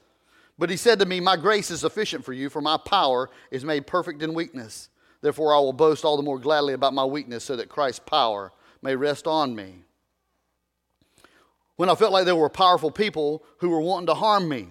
But 0.59 0.71
he 0.71 0.77
said 0.77 0.99
to 1.01 1.07
me, 1.07 1.21
My 1.21 1.37
grace 1.37 1.71
is 1.71 1.81
sufficient 1.81 2.25
for 2.25 2.33
you, 2.33 2.49
for 2.49 2.61
my 2.61 2.77
power 2.77 3.29
is 3.51 3.65
made 3.65 3.87
perfect 3.87 4.23
in 4.23 4.35
weakness. 4.35 4.89
Therefore, 5.21 5.55
I 5.55 5.59
will 5.59 5.73
boast 5.73 6.05
all 6.05 6.17
the 6.17 6.23
more 6.23 6.39
gladly 6.39 6.75
about 6.75 6.95
my 6.95 7.05
weakness, 7.05 7.45
so 7.45 7.57
that 7.57 7.69
Christ's 7.69 8.01
power 8.01 8.53
may 8.83 8.97
rest 8.97 9.27
on 9.27 9.55
me. 9.55 9.83
When 11.77 11.89
I 11.89 11.95
felt 11.95 12.13
like 12.13 12.25
there 12.25 12.37
were 12.37 12.49
powerful 12.49 12.91
people 12.91 13.45
who 13.59 13.69
were 13.69 13.81
wanting 13.81 14.07
to 14.07 14.15
harm 14.15 14.49
me, 14.49 14.69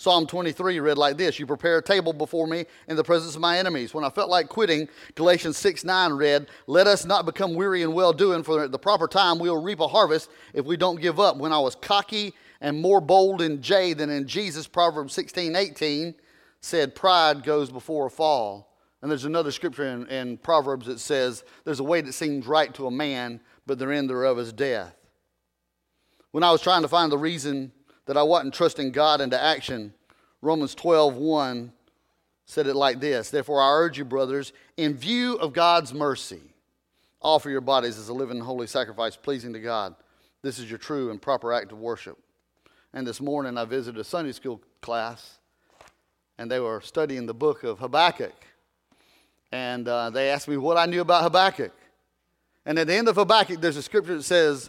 Psalm 0.00 0.26
23 0.26 0.80
read 0.80 0.96
like 0.96 1.18
this 1.18 1.38
You 1.38 1.44
prepare 1.44 1.76
a 1.76 1.82
table 1.82 2.14
before 2.14 2.46
me 2.46 2.64
in 2.88 2.96
the 2.96 3.04
presence 3.04 3.34
of 3.34 3.42
my 3.42 3.58
enemies. 3.58 3.92
When 3.92 4.02
I 4.02 4.08
felt 4.08 4.30
like 4.30 4.48
quitting, 4.48 4.88
Galatians 5.14 5.58
6 5.58 5.84
9 5.84 6.14
read, 6.14 6.46
Let 6.66 6.86
us 6.86 7.04
not 7.04 7.26
become 7.26 7.52
weary 7.52 7.82
in 7.82 7.92
well 7.92 8.14
doing, 8.14 8.42
for 8.42 8.64
at 8.64 8.72
the 8.72 8.78
proper 8.78 9.06
time 9.06 9.38
we'll 9.38 9.62
reap 9.62 9.78
a 9.78 9.86
harvest 9.86 10.30
if 10.54 10.64
we 10.64 10.78
don't 10.78 11.02
give 11.02 11.20
up. 11.20 11.36
When 11.36 11.52
I 11.52 11.58
was 11.58 11.74
cocky 11.74 12.32
and 12.62 12.80
more 12.80 13.02
bold 13.02 13.42
in 13.42 13.60
Jay 13.60 13.92
than 13.92 14.08
in 14.08 14.26
Jesus, 14.26 14.66
Proverbs 14.66 15.12
16 15.12 15.54
18 15.54 16.14
said, 16.62 16.94
Pride 16.94 17.42
goes 17.42 17.70
before 17.70 18.06
a 18.06 18.10
fall. 18.10 18.74
And 19.02 19.10
there's 19.10 19.26
another 19.26 19.50
scripture 19.50 19.84
in, 19.84 20.06
in 20.06 20.38
Proverbs 20.38 20.86
that 20.86 20.98
says, 20.98 21.44
There's 21.64 21.80
a 21.80 21.84
way 21.84 22.00
that 22.00 22.14
seems 22.14 22.46
right 22.46 22.72
to 22.72 22.86
a 22.86 22.90
man, 22.90 23.38
but 23.66 23.78
the 23.78 23.86
end 23.88 24.08
thereof 24.08 24.38
is 24.38 24.50
death. 24.50 24.96
When 26.30 26.42
I 26.42 26.52
was 26.52 26.62
trying 26.62 26.80
to 26.80 26.88
find 26.88 27.12
the 27.12 27.18
reason 27.18 27.72
that 28.10 28.16
I 28.16 28.24
wasn't 28.24 28.54
trusting 28.54 28.90
God 28.90 29.20
into 29.20 29.40
action, 29.40 29.94
Romans 30.42 30.74
12, 30.74 31.14
1 31.14 31.72
said 32.44 32.66
it 32.66 32.74
like 32.74 32.98
this 32.98 33.30
Therefore, 33.30 33.62
I 33.62 33.70
urge 33.70 33.98
you, 33.98 34.04
brothers, 34.04 34.52
in 34.76 34.94
view 34.94 35.36
of 35.36 35.52
God's 35.52 35.94
mercy, 35.94 36.40
offer 37.22 37.50
your 37.50 37.60
bodies 37.60 38.00
as 38.00 38.08
a 38.08 38.12
living 38.12 38.38
and 38.38 38.44
holy 38.44 38.66
sacrifice 38.66 39.14
pleasing 39.14 39.52
to 39.52 39.60
God. 39.60 39.94
This 40.42 40.58
is 40.58 40.68
your 40.68 40.80
true 40.80 41.12
and 41.12 41.22
proper 41.22 41.52
act 41.52 41.70
of 41.70 41.78
worship. 41.78 42.18
And 42.92 43.06
this 43.06 43.20
morning 43.20 43.56
I 43.56 43.64
visited 43.64 44.00
a 44.00 44.02
Sunday 44.02 44.32
school 44.32 44.60
class, 44.82 45.38
and 46.36 46.50
they 46.50 46.58
were 46.58 46.80
studying 46.80 47.26
the 47.26 47.32
book 47.32 47.62
of 47.62 47.78
Habakkuk. 47.78 48.34
And 49.52 49.86
uh, 49.86 50.10
they 50.10 50.30
asked 50.30 50.48
me 50.48 50.56
what 50.56 50.76
I 50.76 50.86
knew 50.86 51.02
about 51.02 51.22
Habakkuk. 51.22 51.76
And 52.66 52.76
at 52.76 52.88
the 52.88 52.94
end 52.96 53.06
of 53.06 53.14
Habakkuk, 53.14 53.60
there's 53.60 53.76
a 53.76 53.84
scripture 53.84 54.16
that 54.16 54.24
says, 54.24 54.68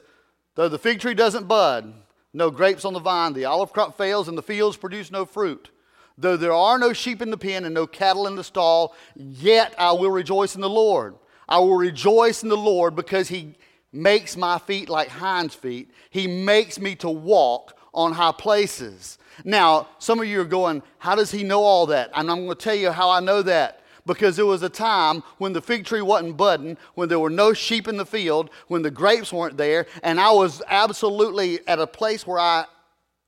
Though 0.54 0.70
the 0.70 0.78
fig 0.78 1.00
tree 1.00 1.16
doesn't 1.16 1.48
bud, 1.48 1.92
no 2.34 2.50
grapes 2.50 2.86
on 2.86 2.94
the 2.94 3.00
vine, 3.00 3.34
the 3.34 3.46
olive 3.46 3.74
crop 3.74 3.98
fails, 3.98 4.28
and 4.28 4.38
the 4.38 4.44
fields 4.44 4.78
produce 4.78 5.12
no 5.12 5.26
fruit. 5.26 5.70
Though 6.18 6.38
there 6.38 6.54
are 6.54 6.78
no 6.78 6.94
sheep 6.94 7.22
in 7.22 7.32
the 7.32 7.38
pen 7.38 7.66
and 7.66 7.74
no 7.74 7.88
cattle 7.88 8.28
in 8.28 8.36
the 8.36 8.44
stall, 8.44 8.96
yet 9.16 9.74
I 9.78 9.92
will 9.94 10.12
rejoice 10.12 10.56
in 10.56 10.62
the 10.62 10.70
Lord. 10.70 11.16
I 11.50 11.60
will 11.60 11.76
rejoice 11.76 12.44
in 12.44 12.50
the 12.50 12.58
Lord 12.58 12.96
because 12.96 13.28
he 13.28 13.56
makes 13.92 14.38
my 14.38 14.58
feet 14.60 14.88
like 14.88 15.10
hinds' 15.10 15.56
feet. 15.56 15.92
He 16.10 16.28
makes 16.28 16.80
me 16.80 16.96
to 16.98 17.10
walk 17.10 17.78
on 17.94 18.14
high 18.14 18.32
places. 18.32 19.18
Now, 19.44 19.88
some 20.00 20.20
of 20.20 20.28
you 20.28 20.40
are 20.42 20.46
going, 20.46 20.84
How 20.98 21.16
does 21.16 21.32
he 21.32 21.44
know 21.44 21.64
all 21.64 21.88
that? 21.88 22.12
And 22.16 22.30
I'm 22.30 22.46
going 22.46 22.56
to 22.58 22.64
tell 22.64 22.76
you 22.76 22.92
how 22.92 23.10
I 23.10 23.20
know 23.20 23.42
that. 23.42 23.81
Because 24.06 24.36
there 24.36 24.46
was 24.46 24.64
a 24.64 24.70
time 24.70 25.24
when 25.38 25.54
the 25.54 25.62
fig 25.62 25.86
tree 25.86 26.02
wasn't 26.02 26.38
budding, 26.38 26.78
when 26.96 27.10
there 27.10 27.20
were 27.20 27.30
no 27.30 27.54
sheep 27.54 27.88
in 27.88 27.98
the 27.98 28.06
field, 28.06 28.50
when 28.68 28.82
the 28.82 28.92
grapes 28.92 29.32
weren't 29.32 29.58
there, 29.58 29.86
and 30.04 30.20
I 30.20 30.32
was 30.32 30.62
absolutely 30.68 31.66
at 31.68 31.80
a 31.80 31.88
place 31.88 32.26
where 32.26 32.40
I, 32.40 32.66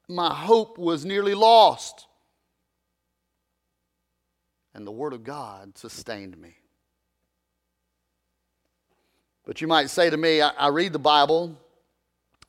my 0.07 0.33
hope 0.33 0.77
was 0.77 1.05
nearly 1.05 1.35
lost. 1.35 2.07
And 4.73 4.87
the 4.87 4.91
Word 4.91 5.13
of 5.13 5.23
God 5.23 5.77
sustained 5.77 6.35
me. 6.37 6.55
But 9.45 9.61
you 9.61 9.67
might 9.67 9.89
say 9.89 10.09
to 10.09 10.17
me, 10.17 10.41
I, 10.41 10.49
I 10.49 10.67
read 10.69 10.93
the 10.93 10.99
Bible, 10.99 11.55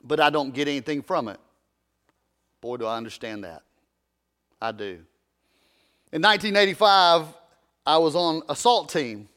but 0.03 0.19
I 0.19 0.29
don't 0.29 0.53
get 0.53 0.67
anything 0.67 1.01
from 1.01 1.27
it. 1.27 1.39
Boy, 2.61 2.77
do 2.77 2.85
I 2.85 2.97
understand 2.97 3.43
that. 3.43 3.63
I 4.61 4.71
do. 4.71 4.99
In 6.11 6.21
1985, 6.21 7.25
I 7.85 7.97
was 7.97 8.15
on 8.15 8.41
a 8.49 8.55
SALT 8.55 8.89
team. 8.89 9.29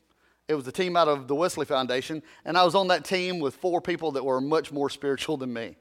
It 0.49 0.55
was 0.55 0.67
a 0.67 0.73
team 0.73 0.97
out 0.97 1.09
of 1.09 1.28
the 1.28 1.35
Wesley 1.35 1.67
Foundation, 1.67 2.23
and 2.47 2.57
I 2.57 2.64
was 2.64 2.75
on 2.75 2.88
that 2.88 3.05
team 3.05 3.38
with 3.38 3.57
four 3.57 3.83
people 3.83 4.12
that 4.12 4.25
were 4.25 4.40
much 4.40 4.73
more 4.73 4.88
spiritual 4.99 5.37
than 5.37 5.52
me. 5.52 5.76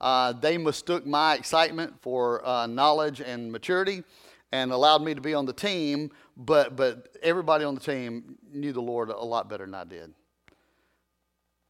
Uh, 0.00 0.32
they 0.32 0.58
mistook 0.58 1.06
my 1.06 1.34
excitement 1.34 1.94
for 2.00 2.44
uh, 2.46 2.66
knowledge 2.66 3.20
and 3.20 3.52
maturity 3.52 4.02
and 4.50 4.72
allowed 4.72 5.02
me 5.02 5.14
to 5.14 5.20
be 5.20 5.34
on 5.34 5.46
the 5.46 5.52
team, 5.52 6.10
but, 6.36 6.74
but 6.74 7.16
everybody 7.22 7.64
on 7.64 7.74
the 7.74 7.80
team 7.80 8.36
knew 8.52 8.72
the 8.72 8.80
Lord 8.80 9.10
a 9.10 9.16
lot 9.16 9.48
better 9.48 9.64
than 9.64 9.74
I 9.74 9.84
did. 9.84 10.12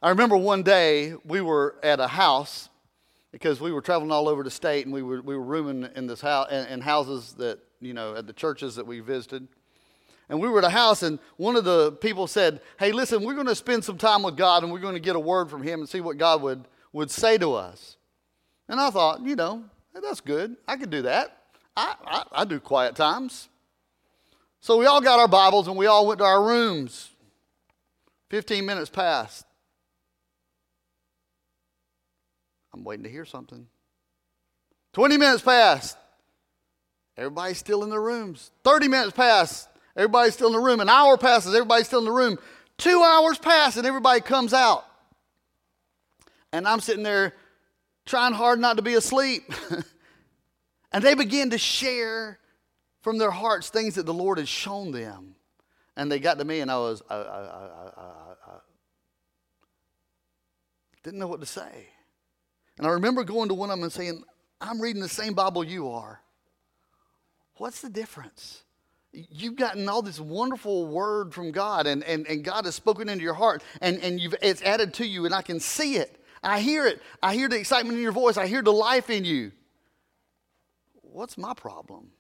I 0.01 0.09
remember 0.09 0.37
one 0.37 0.63
day 0.63 1.15
we 1.25 1.43
were 1.43 1.77
at 1.83 2.01
a 2.01 2.07
house 2.07 2.71
because 3.33 3.61
we 3.61 3.71
were 3.71 3.83
traveling 3.83 4.11
all 4.11 4.29
over 4.29 4.43
the 4.43 4.51
state 4.51 4.87
and 4.87 4.95
we 4.95 5.03
were, 5.03 5.21
we 5.21 5.37
were 5.37 5.43
rooming 5.43 5.91
in 5.95 6.07
this 6.07 6.23
house 6.23 6.51
in, 6.51 6.67
in 6.69 6.81
houses 6.81 7.35
that 7.35 7.59
you 7.81 7.93
know 7.93 8.15
at 8.15 8.27
the 8.27 8.33
churches 8.33 8.75
that 8.77 8.87
we 8.87 9.01
visited 9.01 9.47
and 10.31 10.41
we 10.41 10.49
were 10.49 10.59
at 10.59 10.65
a 10.65 10.71
house 10.71 11.03
and 11.03 11.19
one 11.37 11.57
of 11.57 11.65
the 11.65 11.93
people 11.93 12.27
said 12.27 12.61
hey 12.79 12.93
listen 12.93 13.23
we're 13.23 13.35
going 13.35 13.47
to 13.47 13.55
spend 13.55 13.85
some 13.85 13.99
time 13.99 14.23
with 14.23 14.37
god 14.37 14.63
and 14.63 14.73
we're 14.73 14.79
going 14.79 14.95
to 14.95 15.01
get 15.01 15.17
a 15.17 15.21
word 15.21 15.51
from 15.51 15.63
him 15.63 15.81
and 15.81 15.89
see 15.89 16.01
what 16.01 16.17
god 16.17 16.41
would, 16.41 16.65
would 16.93 17.11
say 17.11 17.37
to 17.37 17.53
us 17.53 17.97
and 18.69 18.81
i 18.81 18.89
thought 18.89 19.21
you 19.21 19.37
know 19.37 19.63
that's 20.03 20.23
good 20.23 20.57
i 20.67 20.77
could 20.77 20.91
do 20.91 21.03
that 21.03 21.37
I, 21.77 21.95
I, 22.07 22.25
I 22.33 22.45
do 22.47 22.59
quiet 22.59 22.95
times 22.95 23.49
so 24.61 24.79
we 24.79 24.87
all 24.87 25.03
got 25.03 25.19
our 25.19 25.29
bibles 25.29 25.69
and 25.69 25.77
we 25.77 25.87
all 25.87 26.07
went 26.07 26.21
to 26.21 26.25
our 26.25 26.43
rooms 26.43 27.11
15 28.31 28.65
minutes 28.65 28.89
passed 28.89 29.45
I'm 32.73 32.85
waiting 32.85 33.05
to 33.05 33.11
hear 33.11 33.25
something. 33.25 33.67
20 34.93 35.17
minutes 35.17 35.43
passed. 35.43 35.97
Everybody's 37.17 37.59
still 37.59 37.83
in 37.85 37.91
their 37.91 38.01
rooms. 38.01 38.51
30 38.65 38.89
minutes 38.89 39.13
passed. 39.13 39.69
Everybody's 40.01 40.33
still 40.33 40.47
in 40.47 40.55
the 40.55 40.61
room. 40.61 40.81
An 40.81 40.89
hour 40.89 41.19
passes. 41.19 41.55
Everybody's 41.55 41.87
still 41.87 41.99
in 41.99 42.07
the 42.07 42.11
room. 42.11 42.39
Two 42.79 43.03
hours 43.03 43.37
pass 43.37 43.77
and 43.77 43.87
everybody 43.87 44.23
comes 44.23 44.55
out. 44.55 44.87
And 46.55 46.67
I'm 46.67 46.81
sitting 46.81 47.03
there 47.03 47.35
trying 48.07 48.33
hard 48.33 48.59
not 48.61 48.79
to 48.79 48.83
be 48.83 48.95
asleep. 48.95 49.53
and 50.93 51.05
they 51.05 51.13
begin 51.13 51.51
to 51.51 51.59
share 51.59 52.39
from 53.03 53.19
their 53.19 53.31
hearts 53.31 53.69
things 53.69 53.97
that 53.97 54.07
the 54.07 54.15
Lord 54.15 54.39
has 54.39 54.49
shown 54.49 54.91
them. 54.91 55.35
And 55.99 56.11
they 56.11 56.19
got 56.19 56.39
to 56.39 56.47
me, 56.47 56.61
and 56.61 56.71
I 56.71 56.79
was, 56.79 57.03
I, 57.11 57.17
I, 57.17 57.99
I, 57.99 58.57
didn't 61.03 61.19
know 61.19 61.27
what 61.27 61.41
to 61.41 61.47
say. 61.47 61.89
And 62.79 62.87
I 62.87 62.91
remember 62.91 63.23
going 63.23 63.49
to 63.49 63.55
one 63.55 63.69
of 63.69 63.77
them 63.77 63.83
and 63.83 63.93
saying, 63.93 64.23
I'm 64.63 64.81
reading 64.81 65.03
the 65.03 65.11
same 65.11 65.35
Bible 65.35 65.63
you 65.63 65.91
are. 65.91 66.23
What's 67.57 67.83
the 67.83 67.91
difference? 67.91 68.63
You've 69.13 69.57
gotten 69.57 69.89
all 69.89 70.03
this 70.03 70.21
wonderful 70.21 70.87
word 70.87 71.35
from 71.35 71.51
God, 71.51 71.87
and, 71.87 72.05
and, 72.05 72.27
and 72.29 72.45
God 72.45 72.65
has 72.65 72.77
spoken 72.77 73.09
into 73.09 73.25
your 73.25 73.35
heart, 73.35 73.63
and, 73.81 73.99
and 73.99 74.21
you've, 74.21 74.35
it's 74.41 74.63
added 74.63 74.95
to 74.95 75.07
you, 75.07 75.27
and 75.27 75.35
I 75.35 75.43
can 75.43 75.59
see 75.59 75.97
it. 75.97 76.17
I 76.43 76.61
hear 76.61 76.87
it. 76.87 77.03
I 77.23 77.35
hear 77.35 77.49
the 77.49 77.59
excitement 77.59 77.97
in 77.97 78.03
your 78.03 78.13
voice. 78.13 78.37
I 78.37 78.47
hear 78.47 78.63
the 78.63 78.73
life 78.73 79.11
in 79.11 79.25
you. 79.25 79.53
What's 81.03 81.37
my 81.37 81.55
problem? 81.55 82.13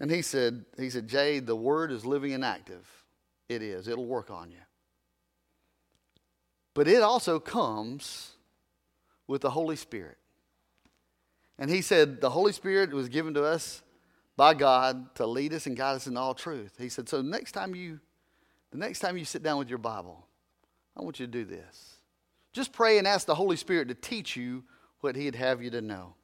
And 0.00 0.10
he 0.10 0.22
said, 0.22 0.64
he 0.76 0.90
said, 0.90 1.08
Jay, 1.08 1.38
the 1.38 1.56
word 1.56 1.92
is 1.92 2.04
living 2.04 2.32
and 2.32 2.44
active. 2.44 2.86
It 3.48 3.62
is. 3.62 3.88
It'll 3.88 4.06
work 4.06 4.30
on 4.30 4.50
you. 4.50 4.58
But 6.74 6.88
it 6.88 7.02
also 7.02 7.40
comes 7.40 8.32
with 9.26 9.40
the 9.40 9.50
Holy 9.50 9.76
Spirit. 9.76 10.18
And 11.58 11.70
he 11.70 11.82
said, 11.82 12.20
The 12.20 12.30
Holy 12.30 12.52
Spirit 12.52 12.92
was 12.92 13.08
given 13.08 13.34
to 13.34 13.44
us 13.44 13.82
by 14.38 14.54
God 14.54 15.16
to 15.16 15.26
lead 15.26 15.52
us 15.52 15.66
and 15.66 15.76
guide 15.76 15.96
us 15.96 16.06
in 16.06 16.16
all 16.16 16.32
truth. 16.32 16.76
He 16.78 16.88
said, 16.88 17.08
So 17.08 17.20
next 17.20 17.52
time 17.52 17.74
you, 17.74 17.98
the 18.70 18.78
next 18.78 19.00
time 19.00 19.18
you 19.18 19.24
sit 19.24 19.42
down 19.42 19.58
with 19.58 19.68
your 19.68 19.78
Bible, 19.78 20.24
I 20.96 21.02
want 21.02 21.18
you 21.18 21.26
to 21.26 21.32
do 21.32 21.44
this. 21.44 21.96
Just 22.52 22.72
pray 22.72 22.98
and 22.98 23.06
ask 23.06 23.26
the 23.26 23.34
Holy 23.34 23.56
Spirit 23.56 23.88
to 23.88 23.94
teach 23.94 24.36
you 24.36 24.62
what 25.00 25.16
He'd 25.16 25.34
have 25.34 25.60
you 25.60 25.70
to 25.70 25.80
know. 25.80 26.14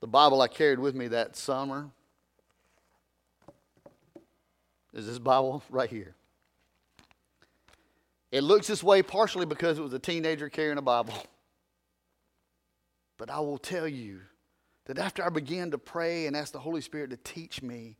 The 0.00 0.06
Bible 0.06 0.42
I 0.42 0.48
carried 0.48 0.78
with 0.78 0.94
me 0.94 1.08
that 1.08 1.36
summer 1.36 1.88
is 4.92 5.06
this 5.06 5.18
Bible 5.18 5.62
right 5.70 5.88
here. 5.88 6.14
It 8.30 8.42
looks 8.42 8.66
this 8.66 8.82
way 8.82 9.02
partially 9.02 9.46
because 9.46 9.78
it 9.78 9.82
was 9.82 9.94
a 9.94 9.98
teenager 9.98 10.50
carrying 10.50 10.78
a 10.78 10.82
Bible. 10.82 11.14
But 13.18 13.30
I 13.30 13.40
will 13.40 13.56
tell 13.56 13.88
you 13.88 14.20
that 14.86 14.98
after 14.98 15.24
I 15.24 15.28
began 15.28 15.70
to 15.72 15.78
pray 15.78 16.26
and 16.26 16.36
ask 16.36 16.52
the 16.52 16.58
Holy 16.58 16.80
Spirit 16.80 17.10
to 17.10 17.16
teach 17.18 17.62
me, 17.62 17.96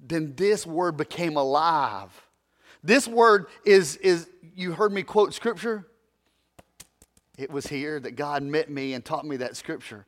then 0.00 0.34
this 0.36 0.66
word 0.66 0.96
became 0.96 1.36
alive. 1.36 2.10
This 2.82 3.06
word 3.06 3.46
is, 3.64 3.96
is 3.96 4.28
you 4.54 4.72
heard 4.72 4.92
me 4.92 5.02
quote 5.02 5.32
scripture? 5.32 5.86
It 7.36 7.50
was 7.50 7.66
here 7.66 7.98
that 8.00 8.12
God 8.12 8.42
met 8.42 8.70
me 8.70 8.94
and 8.94 9.04
taught 9.04 9.24
me 9.24 9.38
that 9.38 9.56
scripture. 9.56 10.06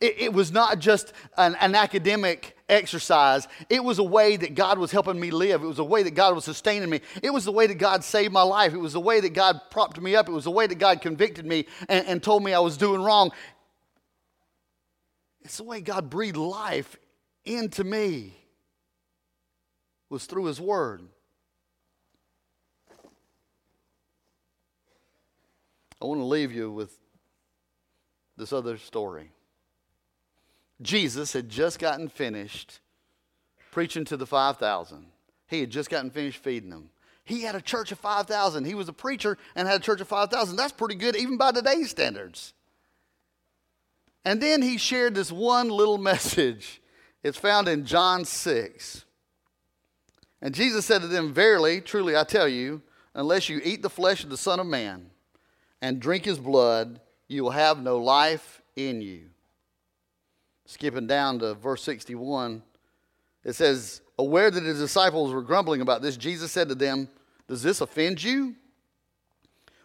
It, 0.00 0.16
it 0.18 0.32
was 0.32 0.52
not 0.52 0.78
just 0.78 1.12
an, 1.36 1.56
an, 1.60 1.74
academic 1.74 2.56
exercise. 2.68 3.46
It 3.70 3.82
was 3.82 3.98
a 3.98 4.04
way 4.04 4.36
that 4.36 4.54
God 4.54 4.78
was 4.78 4.90
helping 4.90 5.18
me 5.18 5.30
live. 5.30 5.62
It 5.62 5.66
was 5.66 5.78
a 5.78 5.84
way 5.84 6.02
that 6.02 6.12
God 6.12 6.34
was 6.34 6.44
sustaining 6.44 6.90
me. 6.90 7.00
It 7.22 7.32
was 7.32 7.44
the 7.44 7.52
way 7.52 7.66
that 7.68 7.76
God 7.76 8.02
saved 8.02 8.32
my 8.32 8.42
life. 8.42 8.74
It 8.74 8.78
was 8.78 8.94
the 8.94 9.00
way 9.00 9.20
that 9.20 9.32
God 9.32 9.60
propped 9.70 10.00
me 10.00 10.16
up. 10.16 10.28
It 10.28 10.32
was 10.32 10.44
the 10.44 10.50
way 10.50 10.66
that 10.66 10.78
God 10.78 11.00
convicted 11.00 11.46
me 11.46 11.66
and, 11.88 12.04
and 12.06 12.22
told 12.22 12.42
me 12.42 12.52
I 12.52 12.58
was 12.58 12.76
doing 12.76 13.00
wrong. 13.00 13.30
It's 15.46 15.58
the 15.58 15.62
way 15.62 15.80
God 15.80 16.10
breathed 16.10 16.36
life 16.36 16.96
into 17.44 17.84
me 17.84 18.34
was 20.10 20.26
through 20.26 20.46
his 20.46 20.60
word. 20.60 21.02
I 26.02 26.04
want 26.04 26.18
to 26.18 26.24
leave 26.24 26.50
you 26.50 26.72
with 26.72 26.98
this 28.36 28.52
other 28.52 28.76
story. 28.76 29.30
Jesus 30.82 31.32
had 31.32 31.48
just 31.48 31.78
gotten 31.78 32.08
finished 32.08 32.80
preaching 33.70 34.04
to 34.06 34.16
the 34.16 34.26
5,000. 34.26 35.06
He 35.46 35.60
had 35.60 35.70
just 35.70 35.90
gotten 35.90 36.10
finished 36.10 36.42
feeding 36.42 36.70
them. 36.70 36.90
He 37.22 37.42
had 37.42 37.54
a 37.54 37.60
church 37.60 37.92
of 37.92 38.00
5,000. 38.00 38.64
He 38.64 38.74
was 38.74 38.88
a 38.88 38.92
preacher 38.92 39.38
and 39.54 39.68
had 39.68 39.80
a 39.80 39.84
church 39.84 40.00
of 40.00 40.08
5,000. 40.08 40.56
That's 40.56 40.72
pretty 40.72 40.96
good, 40.96 41.14
even 41.14 41.36
by 41.36 41.52
today's 41.52 41.90
standards. 41.90 42.52
And 44.26 44.40
then 44.40 44.60
he 44.60 44.76
shared 44.76 45.14
this 45.14 45.30
one 45.30 45.68
little 45.68 45.98
message. 46.12 46.82
It's 47.22 47.38
found 47.38 47.68
in 47.68 47.86
John 47.86 48.24
6. 48.24 49.04
And 50.42 50.54
Jesus 50.54 50.84
said 50.84 51.00
to 51.00 51.06
them, 51.06 51.32
Verily, 51.32 51.80
truly, 51.80 52.16
I 52.16 52.24
tell 52.24 52.48
you, 52.48 52.82
unless 53.14 53.48
you 53.48 53.60
eat 53.62 53.82
the 53.82 53.88
flesh 53.88 54.24
of 54.24 54.30
the 54.30 54.36
Son 54.36 54.58
of 54.58 54.66
Man 54.66 55.10
and 55.80 56.00
drink 56.00 56.24
his 56.24 56.38
blood, 56.38 57.00
you 57.28 57.44
will 57.44 57.52
have 57.52 57.80
no 57.80 57.98
life 57.98 58.62
in 58.74 59.00
you. 59.00 59.30
Skipping 60.66 61.06
down 61.06 61.38
to 61.38 61.54
verse 61.54 61.82
61, 61.84 62.62
it 63.44 63.52
says, 63.54 64.02
Aware 64.18 64.50
that 64.50 64.64
his 64.64 64.80
disciples 64.80 65.32
were 65.32 65.42
grumbling 65.42 65.80
about 65.80 66.02
this, 66.02 66.16
Jesus 66.16 66.50
said 66.50 66.68
to 66.68 66.74
them, 66.74 67.08
Does 67.46 67.62
this 67.62 67.80
offend 67.80 68.22
you? 68.22 68.56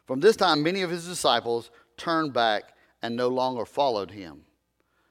From 0.07 0.19
this 0.19 0.35
time, 0.35 0.63
many 0.63 0.81
of 0.81 0.89
his 0.89 1.07
disciples 1.07 1.69
turned 1.95 2.33
back 2.33 2.73
and 3.01 3.15
no 3.15 3.27
longer 3.27 3.65
followed 3.65 4.11
him. 4.11 4.41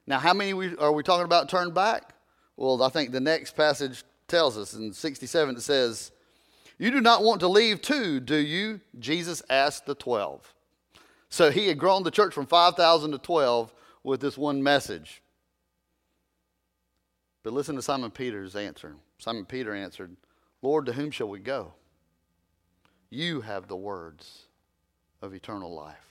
Now, 0.07 0.19
how 0.19 0.35
many 0.35 0.53
are 0.77 0.93
we 0.93 1.03
talking 1.03 1.25
about 1.25 1.49
turned 1.49 1.75
back? 1.75 2.15
Well, 2.57 2.83
I 2.83 2.89
think 2.89 3.11
the 3.11 3.21
next 3.21 3.57
passage 3.57 4.03
tells 4.29 4.57
us 4.59 4.75
in 4.75 4.93
67 4.93 5.57
it 5.57 5.61
says, 5.61 6.13
You 6.79 6.91
do 6.91 7.01
not 7.01 7.23
want 7.23 7.41
to 7.41 7.49
leave 7.49 7.81
too, 7.81 8.21
do 8.21 8.37
you? 8.37 8.81
Jesus 8.99 9.43
asked 9.49 9.87
the 9.87 9.95
12. 9.95 10.55
So 11.29 11.51
he 11.51 11.69
had 11.69 11.79
grown 11.79 12.03
the 12.03 12.11
church 12.11 12.35
from 12.35 12.47
5,000 12.47 13.13
to 13.13 13.19
12 13.19 13.73
with 14.03 14.21
this 14.21 14.37
one 14.37 14.63
message. 14.63 15.23
But 17.43 17.53
listen 17.53 17.77
to 17.77 17.83
Simon 17.83 18.11
Peter's 18.11 18.57
answer. 18.57 18.97
Simon 19.19 19.47
Peter 19.47 19.75
answered, 19.75 20.17
Lord, 20.61 20.87
to 20.87 20.93
whom 20.93 21.11
shall 21.11 21.29
we 21.29 21.39
go? 21.39 21.73
You 23.09 23.41
have 23.41 23.69
the 23.69 23.77
words 23.77 24.47
of 25.23 25.35
eternal 25.35 25.75
life. 25.75 26.10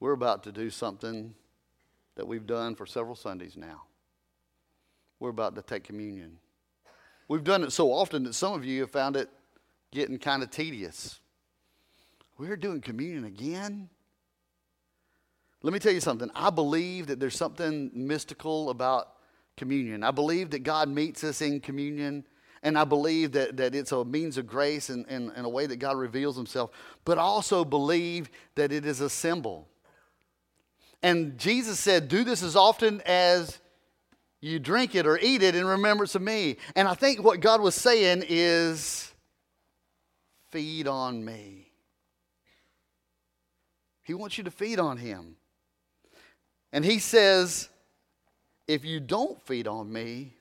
We're 0.00 0.12
about 0.12 0.44
to 0.44 0.52
do 0.52 0.70
something 0.70 1.34
that 2.16 2.26
we've 2.26 2.46
done 2.46 2.74
for 2.74 2.86
several 2.86 3.16
Sundays 3.16 3.56
now. 3.56 3.82
We're 5.18 5.30
about 5.30 5.54
to 5.56 5.62
take 5.62 5.84
communion. 5.84 6.38
We've 7.28 7.44
done 7.44 7.64
it 7.64 7.72
so 7.72 7.92
often 7.92 8.24
that 8.24 8.34
some 8.34 8.52
of 8.52 8.64
you 8.64 8.82
have 8.82 8.90
found 8.90 9.16
it 9.16 9.28
getting 9.92 10.18
kind 10.18 10.42
of 10.42 10.50
tedious. 10.50 11.20
We're 12.38 12.56
doing 12.56 12.80
communion 12.80 13.24
again? 13.24 13.88
Let 15.62 15.72
me 15.72 15.78
tell 15.78 15.92
you 15.92 16.00
something. 16.00 16.30
I 16.34 16.50
believe 16.50 17.06
that 17.06 17.18
there's 17.18 17.36
something 17.36 17.90
mystical 17.94 18.70
about 18.70 19.08
communion. 19.56 20.04
I 20.04 20.10
believe 20.10 20.50
that 20.50 20.62
God 20.62 20.88
meets 20.88 21.24
us 21.24 21.40
in 21.40 21.60
communion. 21.60 22.24
And 22.62 22.78
I 22.78 22.84
believe 22.84 23.32
that, 23.32 23.56
that 23.56 23.74
it's 23.74 23.92
a 23.92 24.04
means 24.04 24.38
of 24.38 24.46
grace 24.46 24.90
and, 24.90 25.06
and, 25.08 25.30
and 25.34 25.46
a 25.46 25.48
way 25.48 25.66
that 25.66 25.76
God 25.76 25.96
reveals 25.96 26.36
himself. 26.36 26.70
But 27.04 27.18
I 27.18 27.22
also 27.22 27.64
believe 27.64 28.28
that 28.54 28.72
it 28.72 28.84
is 28.84 29.00
a 29.00 29.08
symbol. 29.08 29.68
And 31.06 31.38
Jesus 31.38 31.78
said, 31.78 32.08
Do 32.08 32.24
this 32.24 32.42
as 32.42 32.56
often 32.56 33.00
as 33.06 33.60
you 34.40 34.58
drink 34.58 34.96
it 34.96 35.06
or 35.06 35.16
eat 35.16 35.40
it 35.40 35.54
in 35.54 35.64
remembrance 35.64 36.16
of 36.16 36.22
me. 36.22 36.56
And 36.74 36.88
I 36.88 36.94
think 36.94 37.22
what 37.22 37.38
God 37.38 37.60
was 37.60 37.76
saying 37.76 38.24
is, 38.28 39.12
Feed 40.50 40.88
on 40.88 41.24
me. 41.24 41.70
He 44.02 44.14
wants 44.14 44.36
you 44.36 44.42
to 44.42 44.50
feed 44.50 44.80
on 44.80 44.96
him. 44.96 45.36
And 46.72 46.84
he 46.84 46.98
says, 46.98 47.68
If 48.66 48.84
you 48.84 48.98
don't 48.98 49.40
feed 49.42 49.68
on 49.68 49.92
me, 49.92 50.34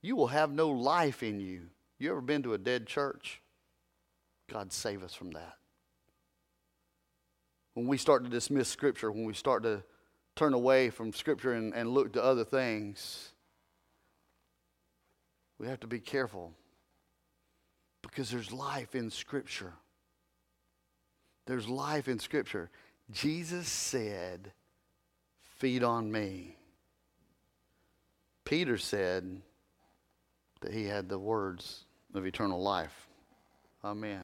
you 0.00 0.16
will 0.16 0.28
have 0.28 0.50
no 0.50 0.70
life 0.70 1.22
in 1.22 1.38
you. 1.38 1.64
You 1.98 2.12
ever 2.12 2.22
been 2.22 2.42
to 2.44 2.54
a 2.54 2.58
dead 2.58 2.86
church? 2.86 3.42
God 4.50 4.72
save 4.72 5.02
us 5.02 5.12
from 5.12 5.32
that. 5.32 5.58
When 7.76 7.86
we 7.86 7.98
start 7.98 8.24
to 8.24 8.30
dismiss 8.30 8.70
Scripture, 8.70 9.12
when 9.12 9.26
we 9.26 9.34
start 9.34 9.62
to 9.64 9.82
turn 10.34 10.54
away 10.54 10.88
from 10.88 11.12
Scripture 11.12 11.52
and, 11.52 11.74
and 11.74 11.90
look 11.90 12.14
to 12.14 12.24
other 12.24 12.42
things, 12.42 13.32
we 15.58 15.66
have 15.66 15.80
to 15.80 15.86
be 15.86 16.00
careful 16.00 16.54
because 18.00 18.30
there's 18.30 18.50
life 18.50 18.94
in 18.94 19.10
Scripture. 19.10 19.74
There's 21.44 21.68
life 21.68 22.08
in 22.08 22.18
Scripture. 22.18 22.70
Jesus 23.12 23.68
said, 23.68 24.52
Feed 25.58 25.84
on 25.84 26.10
me. 26.10 26.56
Peter 28.46 28.78
said 28.78 29.42
that 30.62 30.72
he 30.72 30.84
had 30.84 31.10
the 31.10 31.18
words 31.18 31.84
of 32.14 32.24
eternal 32.24 32.62
life. 32.62 33.06
Amen. 33.84 34.14